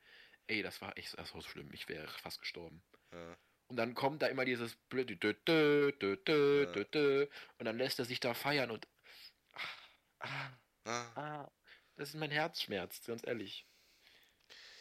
Ey, 0.47 0.61
das 0.61 0.81
war 0.81 0.97
echt 0.97 1.17
das 1.17 1.33
war 1.33 1.41
so 1.41 1.47
schlimm. 1.49 1.69
Ich 1.73 1.87
wäre 1.87 2.07
fast 2.07 2.39
gestorben. 2.39 2.83
Ja. 3.13 3.37
Und 3.67 3.77
dann 3.77 3.93
kommt 3.95 4.21
da 4.21 4.27
immer 4.27 4.45
dieses 4.45 4.75
blöde 4.89 5.15
dö, 5.15 5.33
dö, 5.47 5.91
dö, 5.93 6.17
dö, 6.73 6.83
dö, 6.85 7.27
und 7.57 7.65
dann 7.65 7.77
lässt 7.77 7.97
er 7.99 8.05
sich 8.05 8.19
da 8.19 8.33
feiern 8.33 8.71
und 8.71 8.87
ah, 10.19 10.49
Ah, 10.85 11.11
ah, 11.15 11.51
das 11.95 12.09
ist 12.09 12.15
mein 12.15 12.29
Herzschmerz, 12.31 13.01
ganz 13.05 13.25
ehrlich. 13.25 13.65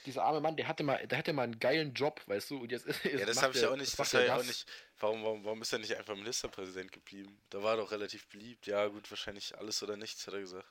Dieser 0.05 0.25
arme 0.25 0.41
Mann, 0.41 0.57
der 0.57 0.67
hatte 0.67 0.83
mal, 0.83 1.07
der 1.07 1.19
hatte 1.19 1.33
mal 1.33 1.45
einen 1.45 1.59
geilen 1.61 1.95
Job, 1.95 2.21
weißt 2.27 2.51
du, 2.51 2.59
und 2.59 2.73
jetzt 2.73 2.87
ist 2.87 3.05
Ja, 3.05 3.25
das 3.25 3.41
habe 3.43 3.57
ich 3.57 3.63
er- 3.63 3.71
auch 3.73 3.77
nicht, 3.77 3.97
das 3.99 4.13
ich 4.15 4.31
auch 4.31 4.43
nicht. 4.45 4.67
Warum, 4.99 5.23
warum, 5.25 5.45
warum 5.45 5.63
ist 5.63 5.73
er 5.73 5.79
nicht 5.79 5.97
einfach 5.97 6.15
Ministerpräsident 6.17 6.91
geblieben? 6.93 7.41
Da 7.51 7.63
war 7.63 7.75
er 7.75 7.77
doch 7.79 7.91
relativ 7.93 8.27
beliebt. 8.29 8.67
Ja, 8.67 8.87
gut, 8.89 9.11
wahrscheinlich 9.11 9.57
alles 9.59 9.83
oder 9.83 9.97
nichts, 9.97 10.27
hat 10.27 10.35
er 10.35 10.41
gesagt. 10.41 10.69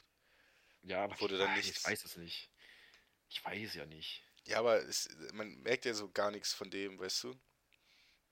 Ja, 0.83 1.03
aber 1.03 1.19
wurde 1.21 1.35
ich, 1.35 1.41
dann 1.41 1.51
weiß- 1.51 1.55
nichts. 1.57 1.77
ich 1.79 1.85
weiß 1.85 2.05
es 2.05 2.17
nicht. 2.17 2.49
Ich 3.29 3.45
weiß 3.45 3.73
ja 3.75 3.85
nicht. 3.85 4.23
Ja, 4.47 4.59
aber 4.59 4.77
es, 4.77 5.07
man 5.33 5.61
merkt 5.61 5.85
ja 5.85 5.93
so 5.93 6.09
gar 6.11 6.31
nichts 6.31 6.53
von 6.53 6.69
dem, 6.71 6.99
weißt 6.99 7.23
du? 7.25 7.39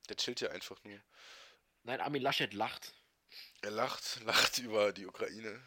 Der 0.10 0.18
chillt 0.18 0.42
ja 0.42 0.50
einfach 0.50 0.84
nur. 0.84 1.00
Nein, 1.84 2.02
Armin 2.02 2.22
Laschet 2.22 2.54
lacht. 2.54 2.94
Er 3.62 3.72
lacht, 3.72 4.20
lacht 4.26 4.58
über 4.58 4.92
die 4.92 5.06
Ukraine. 5.06 5.64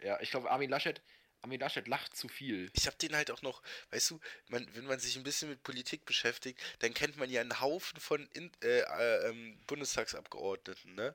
Ja, 0.00 0.20
ich 0.20 0.30
glaube, 0.30 0.50
Armin 0.50 0.70
Laschet, 0.70 1.02
Armin 1.44 1.60
Laschet 1.60 1.86
lacht 1.86 2.16
zu 2.16 2.26
viel. 2.28 2.70
Ich 2.72 2.86
habe 2.86 2.96
den 2.96 3.14
halt 3.14 3.30
auch 3.30 3.42
noch, 3.42 3.62
weißt 3.90 4.12
du, 4.12 4.20
man, 4.48 4.66
wenn 4.74 4.86
man 4.86 4.98
sich 4.98 5.14
ein 5.16 5.24
bisschen 5.24 5.50
mit 5.50 5.62
Politik 5.62 6.06
beschäftigt, 6.06 6.58
dann 6.78 6.94
kennt 6.94 7.18
man 7.18 7.28
ja 7.28 7.42
einen 7.42 7.60
Haufen 7.60 8.00
von 8.00 8.26
in, 8.32 8.50
äh, 8.62 8.80
äh, 8.80 9.28
ähm, 9.28 9.60
Bundestagsabgeordneten, 9.66 10.94
ne? 10.94 11.14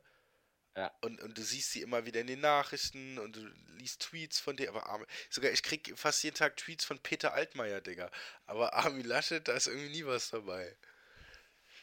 Ja. 0.78 0.96
Und, 1.02 1.20
und 1.22 1.36
du 1.36 1.42
siehst 1.42 1.72
sie 1.72 1.82
immer 1.82 2.06
wieder 2.06 2.22
in 2.22 2.28
den 2.28 2.42
Nachrichten 2.42 3.18
und 3.18 3.38
du 3.38 3.42
liest 3.80 4.04
Tweets 4.04 4.40
von 4.40 4.56
denen, 4.56 4.70
aber 4.70 4.86
Armin, 4.86 5.08
sogar 5.32 5.52
ich 5.52 5.64
krieg 5.64 5.92
fast 5.98 6.22
jeden 6.24 6.36
Tag 6.36 6.58
Tweets 6.58 6.86
von 6.86 7.00
Peter 7.00 7.34
Altmaier, 7.34 7.82
Digga. 7.82 8.12
Aber 8.46 8.76
Armin 8.76 9.06
Laschet, 9.06 9.48
da 9.48 9.54
ist 9.54 9.66
irgendwie 9.66 9.90
nie 9.90 10.06
was 10.06 10.30
dabei. 10.30 10.78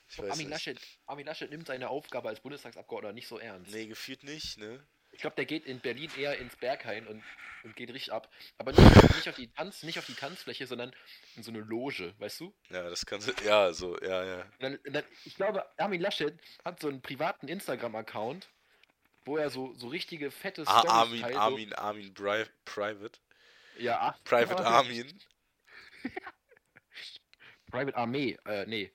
Ich 0.09 0.21
weiß 0.21 0.31
Armin 0.31 0.47
nicht. 0.47 0.51
Laschet, 0.53 0.81
Armin 1.07 1.27
Laschet 1.27 1.51
nimmt 1.51 1.67
seine 1.67 1.89
Aufgabe 1.89 2.29
als 2.29 2.39
Bundestagsabgeordneter 2.39 3.13
nicht 3.13 3.27
so 3.27 3.41
ernst. 3.41 3.73
Nee, 3.73 3.89
gefühlt 3.89 4.23
nicht, 4.23 4.57
ne? 4.59 4.87
Ich 5.16 5.22
glaube, 5.22 5.37
der 5.37 5.46
geht 5.46 5.64
in 5.64 5.81
Berlin 5.81 6.11
eher 6.18 6.37
ins 6.37 6.55
Berghain 6.57 7.07
und, 7.07 7.24
und 7.64 7.74
geht 7.74 7.88
richtig 7.88 8.12
ab. 8.12 8.31
Aber 8.59 8.72
nicht, 8.72 9.14
nicht, 9.14 9.29
auf 9.31 9.35
die 9.35 9.48
Tanz, 9.50 9.83
nicht 9.83 9.98
auf 9.98 10.05
die 10.05 10.12
Tanzfläche, 10.12 10.66
sondern 10.66 10.94
in 11.37 11.42
so 11.42 11.50
eine 11.50 11.61
Loge, 11.61 12.12
weißt 12.18 12.40
du? 12.40 12.55
Ja, 12.68 12.90
das 12.90 13.07
kannst 13.07 13.29
du, 13.29 13.44
ja, 13.46 13.72
so, 13.72 13.98
ja, 14.02 14.24
ja. 14.24 14.42
Und 14.42 14.62
dann, 14.62 14.76
und 14.76 14.92
dann, 14.92 15.05
ich 15.24 15.35
glaube, 15.35 15.64
Armin 15.79 16.02
Laschet 16.02 16.38
hat 16.66 16.81
so 16.81 16.88
einen 16.88 17.00
privaten 17.00 17.48
Instagram-Account, 17.48 18.46
wo 19.24 19.38
er 19.38 19.48
so, 19.48 19.72
so 19.72 19.88
richtige 19.88 20.31
fette 20.31 20.64
Ah, 20.66 20.83
Armin, 20.87 21.22
teilt, 21.22 21.33
so- 21.33 21.40
Armin, 21.40 21.72
Armin 21.72 22.12
Bri 22.12 22.44
Private. 22.66 23.18
Ja, 23.79 23.98
ach, 23.98 24.22
Private 24.24 24.66
Armin. 24.66 25.18
Private 27.70 27.96
Armee, 27.96 28.37
äh, 28.44 28.66
nee. 28.66 28.92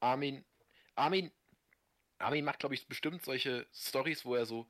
Armin, 0.00 0.44
Armin, 0.96 1.32
Armin 2.18 2.44
macht, 2.44 2.58
glaube 2.58 2.74
ich, 2.74 2.86
bestimmt 2.86 3.24
solche 3.24 3.66
Stories, 3.72 4.26
wo 4.26 4.34
er 4.34 4.44
so 4.44 4.66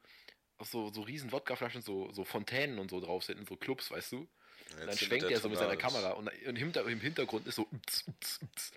auf 0.63 0.69
so, 0.69 0.91
so 0.93 1.03
riesen 1.03 1.33
Wodkaflaschen, 1.33 1.83
so, 1.83 2.11
so 2.13 2.25
Fontänen 2.25 2.79
und 2.79 2.91
so 2.91 3.01
drauf 3.01 3.25
sind, 3.25 3.39
in 3.39 3.47
so 3.47 3.57
Clubs, 3.57 3.91
weißt 3.91 4.13
du? 4.13 4.19
Und 4.19 4.87
dann 4.87 4.97
schwenkt 4.97 5.31
er 5.31 5.41
so 5.41 5.49
mit 5.49 5.59
seiner 5.59 5.77
Kamera 5.77 6.13
und, 6.13 6.29
und 6.29 6.33
im, 6.47 6.57
Hinter, 6.57 6.87
im 6.87 7.01
Hintergrund 7.01 7.47
ist 7.47 7.57
so 7.57 7.69
ups, 7.71 8.05
ups, 8.07 8.39
ups. 8.43 8.73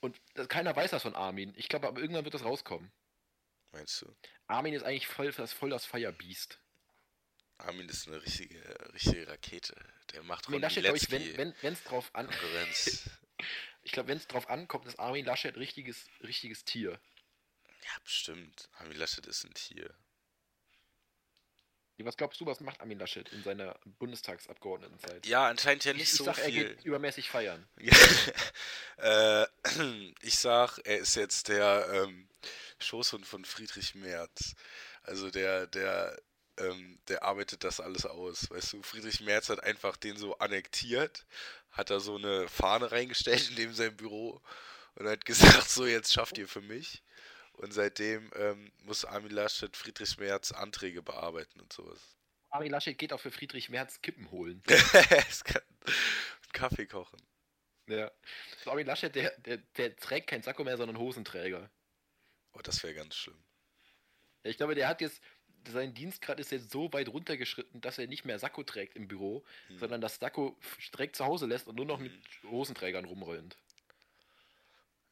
und 0.00 0.20
das, 0.34 0.48
keiner 0.48 0.76
weiß 0.76 0.90
das 0.90 1.02
von 1.02 1.14
Armin. 1.14 1.54
Ich 1.56 1.68
glaube, 1.68 1.88
aber 1.88 2.00
irgendwann 2.00 2.24
wird 2.24 2.34
das 2.34 2.44
rauskommen. 2.44 2.92
Meinst 3.72 4.02
du? 4.02 4.14
Armin 4.46 4.74
ist 4.74 4.82
eigentlich 4.82 5.06
voll 5.06 5.32
das, 5.32 5.52
voll 5.52 5.70
das 5.70 5.86
Firebeast. 5.86 6.60
Armin 7.56 7.88
ist 7.88 8.06
eine 8.08 8.20
richtige, 8.20 8.60
richtige 8.92 9.28
Rakete. 9.28 9.74
Der 10.12 10.22
macht 10.24 10.46
Armin 10.46 10.60
Laschet, 10.60 10.82
glaube 10.82 10.98
ich, 10.98 11.10
wenn 11.10 11.54
es 11.62 11.84
drauf 11.84 12.10
an... 12.12 12.26
Konkurrenz. 12.26 13.08
glaube, 13.94 14.08
wenn 14.08 14.18
es 14.18 14.26
drauf 14.26 14.50
ankommt, 14.50 14.86
ist 14.86 14.98
Armin 14.98 15.24
Laschet 15.24 15.56
richtiges, 15.56 16.08
richtiges 16.22 16.64
Tier. 16.64 17.00
Ja, 17.84 18.00
bestimmt. 18.02 18.68
Armin 18.78 18.98
Laschet 18.98 19.26
ist 19.26 19.44
ein 19.44 19.54
Tier. 19.54 19.94
Was 21.98 22.16
glaubst 22.16 22.40
du, 22.40 22.46
was 22.46 22.60
macht 22.60 22.80
Armin 22.80 22.98
Laschet 22.98 23.28
in 23.28 23.42
seiner 23.44 23.78
Bundestagsabgeordnetenzeit? 23.98 25.26
Ja, 25.26 25.46
anscheinend 25.46 25.84
ja 25.84 25.92
nicht 25.92 26.02
ich 26.02 26.12
so 26.12 26.24
sag, 26.24 26.36
viel. 26.36 26.44
er 26.44 26.50
geht 26.50 26.84
übermäßig 26.84 27.30
feiern. 27.30 27.66
äh, 28.96 29.46
ich 30.22 30.38
sag, 30.38 30.78
er 30.84 30.98
ist 30.98 31.14
jetzt 31.14 31.48
der 31.48 31.88
ähm, 31.92 32.28
Schoßhund 32.80 33.26
von 33.26 33.44
Friedrich 33.44 33.94
Merz. 33.94 34.56
Also 35.02 35.30
der, 35.30 35.68
der, 35.68 36.20
ähm, 36.58 36.98
der 37.06 37.22
arbeitet 37.22 37.62
das 37.62 37.78
alles 37.78 38.06
aus. 38.06 38.50
Weißt 38.50 38.72
du, 38.72 38.82
Friedrich 38.82 39.20
Merz 39.20 39.48
hat 39.48 39.62
einfach 39.62 39.96
den 39.96 40.16
so 40.16 40.36
annektiert, 40.38 41.24
hat 41.70 41.90
da 41.90 42.00
so 42.00 42.16
eine 42.16 42.48
Fahne 42.48 42.90
reingestellt 42.90 43.50
in 43.50 43.56
dem 43.56 43.72
sein 43.72 43.96
Büro 43.96 44.42
und 44.96 45.08
hat 45.08 45.24
gesagt, 45.24 45.70
so 45.70 45.86
jetzt 45.86 46.12
schafft 46.12 46.38
ihr 46.38 46.48
für 46.48 46.60
mich. 46.60 47.03
Und 47.56 47.72
seitdem 47.72 48.30
ähm, 48.36 48.72
muss 48.84 49.04
Armin 49.04 49.30
Laschet 49.30 49.76
Friedrich 49.76 50.18
Merz 50.18 50.52
Anträge 50.52 51.02
bearbeiten 51.02 51.60
und 51.60 51.72
sowas. 51.72 51.98
Armin 52.50 52.70
Laschet 52.70 52.96
geht 52.98 53.12
auch 53.12 53.20
für 53.20 53.30
Friedrich 53.30 53.68
Merz 53.68 54.00
Kippen 54.02 54.30
holen. 54.30 54.62
Kaffee 56.52 56.86
kochen. 56.86 57.20
Ja. 57.86 58.10
So, 58.64 58.70
Armin 58.70 58.86
Laschet, 58.86 59.14
der, 59.14 59.30
der, 59.38 59.58
der 59.76 59.96
trägt 59.96 60.28
kein 60.28 60.42
Sakko 60.42 60.64
mehr, 60.64 60.76
sondern 60.76 60.98
Hosenträger. 60.98 61.70
Oh, 62.52 62.60
das 62.62 62.82
wäre 62.82 62.94
ganz 62.94 63.14
schlimm. 63.16 63.42
Ich 64.42 64.56
glaube, 64.56 64.74
der 64.74 64.88
hat 64.88 65.00
jetzt, 65.00 65.20
sein 65.68 65.94
Dienstgrad 65.94 66.38
ist 66.40 66.52
jetzt 66.52 66.70
so 66.70 66.92
weit 66.92 67.08
runtergeschritten, 67.08 67.80
dass 67.80 67.98
er 67.98 68.06
nicht 68.06 68.24
mehr 68.24 68.38
Sakko 68.38 68.62
trägt 68.62 68.96
im 68.96 69.08
Büro, 69.08 69.44
Hm. 69.68 69.78
sondern 69.78 70.00
das 70.00 70.16
Sakko 70.16 70.56
direkt 70.92 71.16
zu 71.16 71.24
Hause 71.24 71.46
lässt 71.46 71.66
und 71.66 71.76
nur 71.76 71.86
noch 71.86 71.98
Hm. 71.98 72.04
mit 72.04 72.12
Hosenträgern 72.50 73.04
rumrennt. 73.04 73.56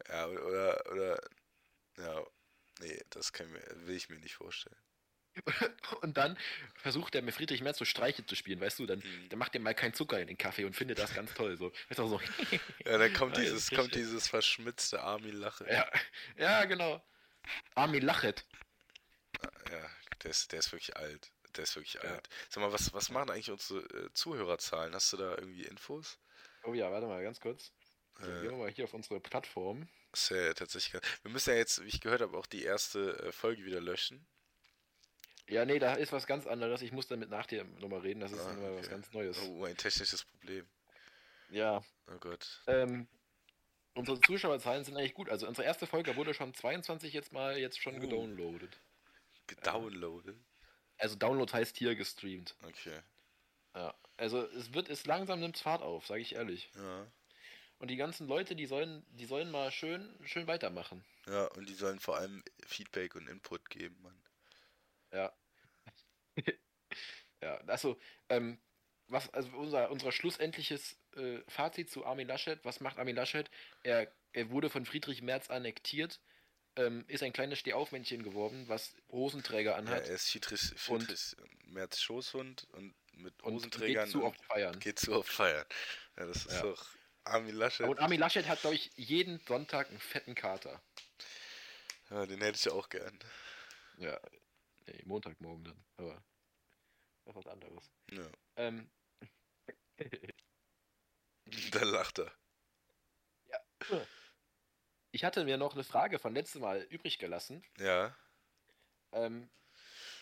Ja, 0.08 0.26
oder, 0.28 0.82
oder, 0.92 1.20
ja, 1.98 2.24
nee, 2.80 3.00
das 3.10 3.32
kann 3.32 3.50
mir, 3.50 3.62
will 3.86 3.96
ich 3.96 4.08
mir 4.08 4.18
nicht 4.18 4.34
vorstellen. 4.34 4.76
Und 6.02 6.18
dann 6.18 6.38
versucht 6.76 7.14
er 7.14 7.22
mit 7.22 7.34
Friedrich 7.34 7.62
Merz 7.62 7.78
so 7.78 7.86
Streiche 7.86 8.26
zu 8.26 8.34
spielen, 8.36 8.60
weißt 8.60 8.78
du, 8.78 8.86
dann, 8.86 8.98
Mhm. 8.98 9.28
dann 9.30 9.38
macht 9.38 9.54
er 9.54 9.60
mal 9.62 9.74
keinen 9.74 9.94
Zucker 9.94 10.20
in 10.20 10.26
den 10.28 10.36
Kaffee 10.36 10.64
und 10.66 10.74
findet 10.76 10.98
das 10.98 11.14
ganz 11.14 11.32
toll. 11.32 11.56
So. 11.56 11.72
Weißt 11.88 11.98
du, 11.98 12.06
so. 12.06 12.20
Ja, 12.86 12.98
dann 12.98 13.12
kommt 13.14 13.36
dieses, 13.38 13.70
kommt 13.70 13.94
dieses 13.94 14.28
verschmitzte 14.28 15.00
Armin-Lache. 15.02 15.66
ja, 15.70 15.90
ja, 16.36 16.64
genau. 16.66 17.02
Armin 17.74 18.02
Lachet. 18.02 18.44
Ja, 19.70 19.90
der 20.22 20.30
ist, 20.30 20.52
der 20.52 20.58
ist 20.58 20.70
wirklich 20.72 20.96
alt. 20.96 21.32
Der 21.56 21.64
ist 21.64 21.76
wirklich 21.76 21.94
Ja. 21.94 22.00
alt. 22.02 22.28
Sag 22.50 22.60
mal, 22.62 22.72
was, 22.72 22.92
was 22.92 23.10
machen 23.10 23.30
eigentlich 23.30 23.50
unsere 23.50 23.80
äh, 23.80 24.12
Zuhörerzahlen? 24.12 24.94
Hast 24.94 25.12
du 25.14 25.16
da 25.16 25.30
irgendwie 25.36 25.64
Infos? 25.64 26.18
Oh 26.64 26.74
ja, 26.74 26.90
warte 26.92 27.06
mal 27.06 27.22
ganz 27.22 27.40
kurz. 27.40 27.72
Äh. 28.20 28.24
gehen 28.26 28.42
wir 28.50 28.52
mal 28.52 28.70
hier 28.70 28.84
auf 28.84 28.92
unsere 28.94 29.18
Plattform. 29.20 29.88
Ist 30.12 30.30
ja 30.30 30.52
tatsächlich 30.54 30.92
ganz, 30.92 31.06
Wir 31.22 31.30
müssen 31.30 31.50
ja 31.50 31.56
jetzt, 31.56 31.82
wie 31.82 31.88
ich 31.88 32.00
gehört 32.00 32.20
habe, 32.20 32.36
auch 32.36 32.46
die 32.46 32.62
erste 32.64 33.18
äh, 33.18 33.32
Folge 33.32 33.64
wieder 33.64 33.80
löschen. 33.80 34.26
Ja, 35.48 35.64
nee, 35.64 35.78
da 35.78 35.94
ist 35.94 36.12
was 36.12 36.26
ganz 36.26 36.46
anderes. 36.46 36.82
Ich 36.82 36.92
muss 36.92 37.08
damit 37.08 37.30
nach 37.30 37.46
dir 37.46 37.64
nochmal 37.64 38.00
reden. 38.00 38.20
Das 38.20 38.32
ist 38.32 38.40
Ah, 38.40 38.52
nochmal 38.52 38.72
was 38.76 38.86
okay. 38.86 38.90
ganz 38.94 39.12
Neues. 39.12 39.38
Oh, 39.40 39.64
ein 39.64 39.76
technisches 39.76 40.24
Problem. 40.24 40.68
Ja, 41.50 41.82
Oh 42.08 42.18
Gott. 42.18 42.62
ähm, 42.66 43.06
unsere 43.94 44.20
Zuschauerzahlen 44.20 44.84
sind 44.84 44.96
eigentlich 44.96 45.14
gut. 45.14 45.28
Also 45.28 45.46
unsere 45.48 45.66
erste 45.66 45.86
Folge 45.86 46.16
wurde 46.16 46.32
schon 46.32 46.54
22 46.54 47.12
jetzt 47.12 47.32
mal 47.32 47.58
jetzt 47.58 47.80
schon 47.80 47.96
Oh. 47.96 48.00
gedownloadet. 48.00 48.78
Gedownloadet. 49.46 50.36
Also 50.98 51.16
Download 51.16 51.52
heißt 51.52 51.76
hier 51.76 51.94
gestreamt. 51.96 52.54
Okay. 52.64 53.00
Ja. 53.74 53.94
Also 54.16 54.46
es 54.46 54.72
wird, 54.72 54.88
es 54.88 55.04
langsam 55.06 55.40
nimmt 55.40 55.58
Fahrt 55.58 55.82
auf, 55.82 56.06
sage 56.06 56.20
ich 56.20 56.34
ehrlich. 56.34 56.70
Ja. 56.76 57.06
Und 57.82 57.88
die 57.88 57.96
ganzen 57.96 58.28
Leute, 58.28 58.54
die 58.54 58.66
sollen, 58.66 59.04
die 59.10 59.24
sollen 59.24 59.50
mal 59.50 59.72
schön, 59.72 60.08
schön 60.24 60.46
weitermachen. 60.46 61.04
Ja, 61.26 61.46
und 61.46 61.68
die 61.68 61.74
sollen 61.74 61.98
vor 61.98 62.16
allem 62.16 62.44
Feedback 62.64 63.16
und 63.16 63.26
Input 63.26 63.68
geben, 63.70 64.00
Mann. 64.02 64.22
Ja. 65.12 65.32
ja, 67.42 67.56
also, 67.66 67.98
ähm, 68.28 68.60
was, 69.08 69.34
also 69.34 69.50
unser, 69.56 69.90
unser 69.90 70.12
schlussendliches 70.12 70.96
äh, 71.16 71.40
Fazit 71.48 71.90
zu 71.90 72.06
Armin 72.06 72.28
Laschet, 72.28 72.64
was 72.64 72.78
macht 72.78 72.98
Armin 72.98 73.16
Laschet? 73.16 73.50
Er, 73.82 74.12
er 74.32 74.50
wurde 74.50 74.70
von 74.70 74.86
Friedrich 74.86 75.20
Merz 75.20 75.50
annektiert, 75.50 76.20
ähm, 76.76 77.04
ist 77.08 77.24
ein 77.24 77.32
kleines 77.32 77.58
Stehaufmännchen 77.58 78.22
geworden, 78.22 78.68
was 78.68 78.94
Hosenträger 79.08 79.72
Ja, 79.72 79.76
anhat 79.78 80.06
er 80.06 80.14
ist 80.14 80.30
Friedrich, 80.30 80.70
Und- 80.86 81.02
Friedrich 81.02 81.36
Merz 81.64 82.00
Schoßhund 82.00 82.68
und 82.74 82.94
mit 83.14 83.42
und 83.42 83.54
Hosenträgern 83.54 84.04
geht 84.04 84.12
zu 84.12 84.18
und 84.20 84.26
oft 84.26 84.44
feiern. 84.44 84.78
geht 84.78 85.00
zu 85.00 85.12
oft 85.14 85.32
feiern. 85.32 85.66
Ja, 86.16 86.26
das 86.26 86.46
ist 86.46 86.52
Ja. 86.52 86.62
doch 86.62 86.86
Armin 87.24 87.54
Laschet. 87.54 87.88
Und 87.88 87.98
Armin 87.98 88.20
Laschet 88.20 88.46
hat, 88.48 88.60
glaube 88.60 88.76
ich, 88.76 88.90
jeden 88.96 89.38
Sonntag 89.40 89.88
einen 89.88 90.00
fetten 90.00 90.34
Kater. 90.34 90.80
Ja, 92.10 92.26
den 92.26 92.40
hätte 92.40 92.58
ich 92.58 92.70
auch 92.70 92.88
gern. 92.88 93.18
Ja, 93.98 94.18
nee, 94.86 95.00
Montagmorgen 95.04 95.64
dann, 95.64 95.84
aber 95.96 96.22
das 97.24 97.36
ist 97.36 97.44
was 97.44 97.46
anderes. 97.46 97.90
Ja. 98.10 98.26
Ähm, 98.56 98.90
Da 101.70 101.82
lacht 101.84 102.18
er. 102.18 102.32
ich 105.10 105.24
hatte 105.24 105.44
mir 105.44 105.56
noch 105.56 105.74
eine 105.74 105.84
Frage 105.84 106.18
von 106.18 106.34
letztem 106.34 106.62
Mal 106.62 106.82
übrig 106.82 107.18
gelassen. 107.18 107.64
Ja. 107.78 108.16
Ähm, 109.12 109.50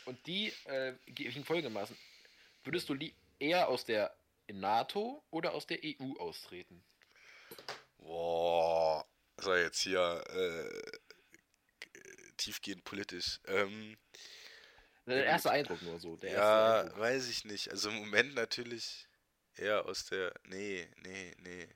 und 0.07 0.27
die 0.27 0.53
äh, 0.65 0.95
ging 1.07 1.45
folgendermaßen. 1.45 1.97
Würdest 2.65 2.89
du 2.89 2.97
eher 3.39 3.69
aus 3.69 3.85
der 3.85 4.15
NATO 4.53 5.25
oder 5.31 5.53
aus 5.55 5.67
der 5.67 5.79
EU 5.85 6.15
austreten? 6.19 6.85
Boah. 7.99 9.07
Das 9.37 9.47
war 9.47 9.59
jetzt 9.59 9.81
hier 9.81 10.23
äh, 10.29 10.99
tiefgehend 12.37 12.85
politisch. 12.85 13.41
Ähm, 13.47 13.97
Der 15.07 15.25
erste 15.25 15.51
Eindruck 15.51 15.81
nur 15.83 15.99
so. 15.99 16.17
Ja, 16.23 16.81
Eindruck. 16.81 16.99
weiß 16.99 17.29
ich 17.29 17.45
nicht. 17.45 17.71
Also 17.71 17.89
im 17.91 17.97
Moment 17.97 18.35
natürlich 18.35 19.09
eher 19.57 19.87
aus 19.87 20.07
der. 20.07 20.33
Nee, 20.45 20.89
nee, 21.03 21.35
nee. 21.39 21.69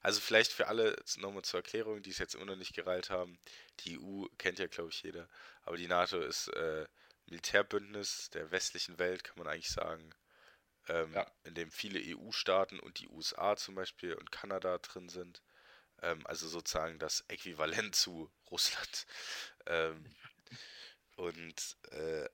Also 0.00 0.20
vielleicht 0.20 0.52
für 0.52 0.68
alle 0.68 0.96
nochmal 1.16 1.42
zur 1.42 1.60
Erklärung, 1.60 2.02
die 2.02 2.10
es 2.10 2.18
jetzt 2.18 2.34
immer 2.34 2.44
noch 2.44 2.56
nicht 2.56 2.74
gereilt 2.74 3.10
haben. 3.10 3.38
Die 3.80 3.98
EU 3.98 4.26
kennt 4.38 4.58
ja, 4.58 4.66
glaube 4.66 4.90
ich, 4.90 5.02
jeder. 5.02 5.28
Aber 5.62 5.76
die 5.76 5.86
NATO 5.86 6.20
ist 6.20 6.48
äh, 6.48 6.86
Militärbündnis 7.26 8.30
der 8.30 8.50
westlichen 8.50 8.98
Welt, 8.98 9.24
kann 9.24 9.38
man 9.38 9.46
eigentlich 9.48 9.70
sagen. 9.70 10.14
Ähm, 10.88 11.12
Ja. 11.14 11.26
In 11.44 11.54
dem 11.54 11.70
viele 11.70 12.00
EU-Staaten 12.00 12.78
und 12.80 12.98
die 13.00 13.08
USA 13.08 13.56
zum 13.56 13.74
Beispiel 13.74 14.14
und 14.14 14.32
Kanada 14.32 14.78
drin 14.78 15.08
sind. 15.08 15.42
Ähm, 16.02 16.26
also 16.26 16.48
sozusagen 16.48 16.98
das 16.98 17.24
Äquivalent 17.28 17.94
zu 17.96 18.30
Russland. 18.50 19.06
Ähm, 19.66 20.04
und 21.16 21.76
äh, 21.90 22.28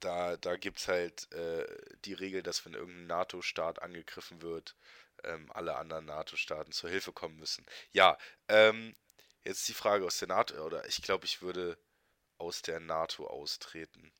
da, 0.00 0.36
da 0.36 0.56
gibt 0.56 0.78
es 0.78 0.88
halt 0.88 1.30
äh, 1.32 1.66
die 2.04 2.12
Regel, 2.14 2.42
dass 2.42 2.64
wenn 2.64 2.74
irgendein 2.74 3.06
NATO-Staat 3.06 3.82
angegriffen 3.82 4.42
wird, 4.42 4.76
ähm, 5.24 5.50
alle 5.52 5.76
anderen 5.76 6.04
NATO-Staaten 6.06 6.72
zur 6.72 6.90
Hilfe 6.90 7.12
kommen 7.12 7.36
müssen. 7.36 7.64
Ja, 7.92 8.18
ähm, 8.48 8.94
jetzt 9.44 9.66
die 9.68 9.74
Frage 9.74 10.04
aus 10.06 10.18
der 10.18 10.28
NATO, 10.28 10.54
oder 10.64 10.86
ich 10.86 11.02
glaube, 11.02 11.24
ich 11.24 11.42
würde 11.42 11.78
aus 12.38 12.62
der 12.62 12.80
NATO 12.80 13.26
austreten. 13.28 14.12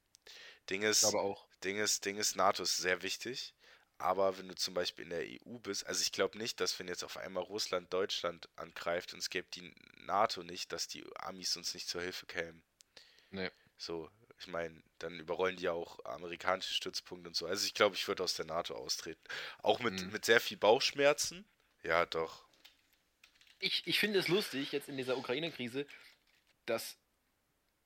Ding 0.71 0.83
ist, 0.83 1.03
Ich 1.03 1.15
auch. 1.15 1.49
Ding 1.65 1.79
ist, 1.79 2.05
Ding 2.05 2.17
ist, 2.19 2.37
NATO 2.37 2.63
ist 2.63 2.77
sehr 2.77 3.03
wichtig, 3.03 3.55
aber 3.99 4.39
wenn 4.39 4.49
du 4.49 4.55
zum 4.55 4.75
Beispiel 4.75 5.05
in 5.05 5.11
der 5.11 5.27
EU 5.27 5.59
bist, 5.59 5.87
also 5.87 6.03
ich 6.03 6.13
glaube 6.13 6.39
nicht, 6.39 6.61
dass 6.61 6.79
wenn 6.79 6.89
jetzt 6.89 7.05
auf 7.05 7.17
einmal 7.17 7.43
Russland 7.45 7.93
Deutschland 7.93 8.49
angreift 8.57 9.13
und 9.13 9.21
es 9.21 9.31
gäbe 9.31 9.49
die 9.55 9.75
NATO 9.97 10.43
nicht, 10.43 10.73
dass 10.73 10.89
die 10.89 11.05
Amis 11.17 11.57
uns 11.57 11.75
nicht 11.75 11.89
zur 11.89 12.03
Hilfe 12.03 12.27
kämen. 12.27 12.65
Nee. 13.33 13.51
So, 13.79 14.11
ich 14.39 14.47
meine, 14.49 14.83
dann 14.99 15.19
überrollen 15.19 15.57
die 15.57 15.65
ja 15.65 15.73
auch 15.73 15.99
amerikanische 16.05 16.75
Stützpunkte 16.75 17.29
und 17.29 17.35
so. 17.37 17.47
Also 17.47 17.65
ich 17.67 17.73
glaube, 17.75 17.95
ich 17.97 18.07
würde 18.09 18.23
aus 18.23 18.35
der 18.35 18.45
NATO 18.47 18.75
austreten. 18.75 19.23
Auch 19.63 19.81
mit, 19.81 20.03
Mhm. 20.03 20.13
mit 20.13 20.25
sehr 20.27 20.41
viel 20.41 20.57
Bauchschmerzen. 20.59 21.47
Ja, 21.83 22.05
doch. 22.05 22.47
Ich, 23.59 23.87
ich 23.87 23.99
finde 23.99 24.19
es 24.19 24.29
lustig, 24.29 24.73
jetzt 24.73 24.89
in 24.89 24.97
dieser 24.97 25.17
Ukraine-Krise, 25.19 25.87
dass 26.67 26.99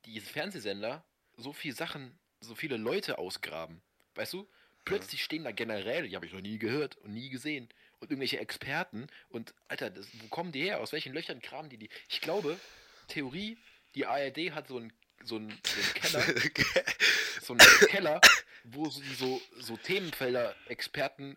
diese 0.04 0.26
Fernsehsender 0.26 1.06
so 1.36 1.52
viele 1.52 1.74
Sachen, 1.74 2.18
so 2.40 2.54
viele 2.54 2.76
Leute 2.76 3.18
ausgraben. 3.18 3.80
Weißt 4.14 4.32
du? 4.32 4.48
Plötzlich 4.84 5.22
stehen 5.22 5.44
da 5.44 5.52
Generäle, 5.52 6.08
die 6.08 6.16
habe 6.16 6.26
ich 6.26 6.32
noch 6.32 6.40
nie 6.40 6.58
gehört 6.58 6.96
und 6.98 7.12
nie 7.12 7.28
gesehen. 7.28 7.68
Und 7.98 8.10
irgendwelche 8.10 8.40
Experten. 8.40 9.08
Und, 9.28 9.54
Alter, 9.68 9.90
das, 9.90 10.06
wo 10.20 10.28
kommen 10.28 10.52
die 10.52 10.62
her? 10.62 10.80
Aus 10.80 10.92
welchen 10.92 11.12
Löchern 11.12 11.40
kramen 11.42 11.68
die 11.68 11.76
die? 11.76 11.90
Ich 12.08 12.22
glaube, 12.22 12.58
Theorie, 13.08 13.58
die 13.94 14.06
ARD 14.06 14.52
hat 14.52 14.68
so 14.68 14.78
einen 14.78 14.92
so 15.24 15.36
einen, 15.36 15.58
so 15.64 15.76
einen 15.76 15.94
Keller, 15.94 16.24
so 17.42 17.52
einen 17.52 17.88
Keller, 17.88 18.20
wo 18.64 18.88
sie 18.88 19.14
so, 19.14 19.40
so 19.58 19.76
Themenfelder 19.76 20.54
Experten 20.66 21.36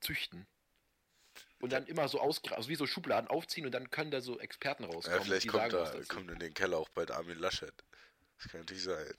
züchten. 0.00 0.46
Und 1.60 1.72
dann 1.72 1.86
immer 1.86 2.08
so 2.08 2.20
ausgraben, 2.20 2.56
also 2.56 2.70
wie 2.70 2.76
so 2.76 2.86
Schubladen 2.86 3.28
aufziehen 3.28 3.66
und 3.66 3.72
dann 3.72 3.90
können 3.90 4.10
da 4.10 4.22
so 4.22 4.38
Experten 4.38 4.84
rauskommen. 4.84 5.18
ja, 5.18 5.24
vielleicht 5.24 5.48
kommt 5.48 5.70
sagen 5.70 5.98
da, 5.98 6.14
kommt 6.14 6.30
in 6.30 6.38
den 6.38 6.54
Keller 6.54 6.78
auch 6.78 6.88
bald 6.88 7.10
Armin 7.10 7.38
Laschet. 7.38 7.74
Das 8.38 8.50
kann 8.50 8.60
natürlich 8.60 8.84
sein. 8.84 9.12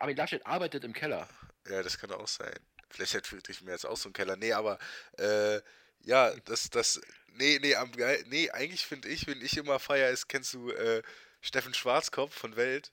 Armin 0.00 0.16
Laschet 0.16 0.44
arbeitet 0.46 0.84
im 0.84 0.92
Keller. 0.92 1.28
Ja, 1.68 1.82
das 1.82 1.98
kann 1.98 2.10
auch 2.12 2.28
sein. 2.28 2.54
Vielleicht 2.90 3.14
hat 3.14 3.26
Friedrich 3.26 3.62
Merz 3.62 3.84
auch 3.84 3.96
so 3.96 4.08
einen 4.08 4.12
Keller. 4.14 4.36
Nee, 4.36 4.52
aber 4.52 4.78
äh, 5.18 5.60
Ja, 6.04 6.34
das, 6.46 6.70
das, 6.70 7.00
nee, 7.28 7.58
nee, 7.62 7.76
am 7.76 7.92
geil, 7.92 8.24
nee, 8.28 8.50
eigentlich 8.50 8.86
finde 8.86 9.08
ich, 9.08 9.26
wenn 9.28 9.40
ich 9.42 9.56
immer 9.56 9.78
feier 9.78 10.10
ist, 10.10 10.28
kennst 10.28 10.54
du 10.54 10.70
äh, 10.72 11.02
Steffen 11.40 11.74
Schwarzkopf 11.74 12.34
von 12.34 12.56
Welt? 12.56 12.92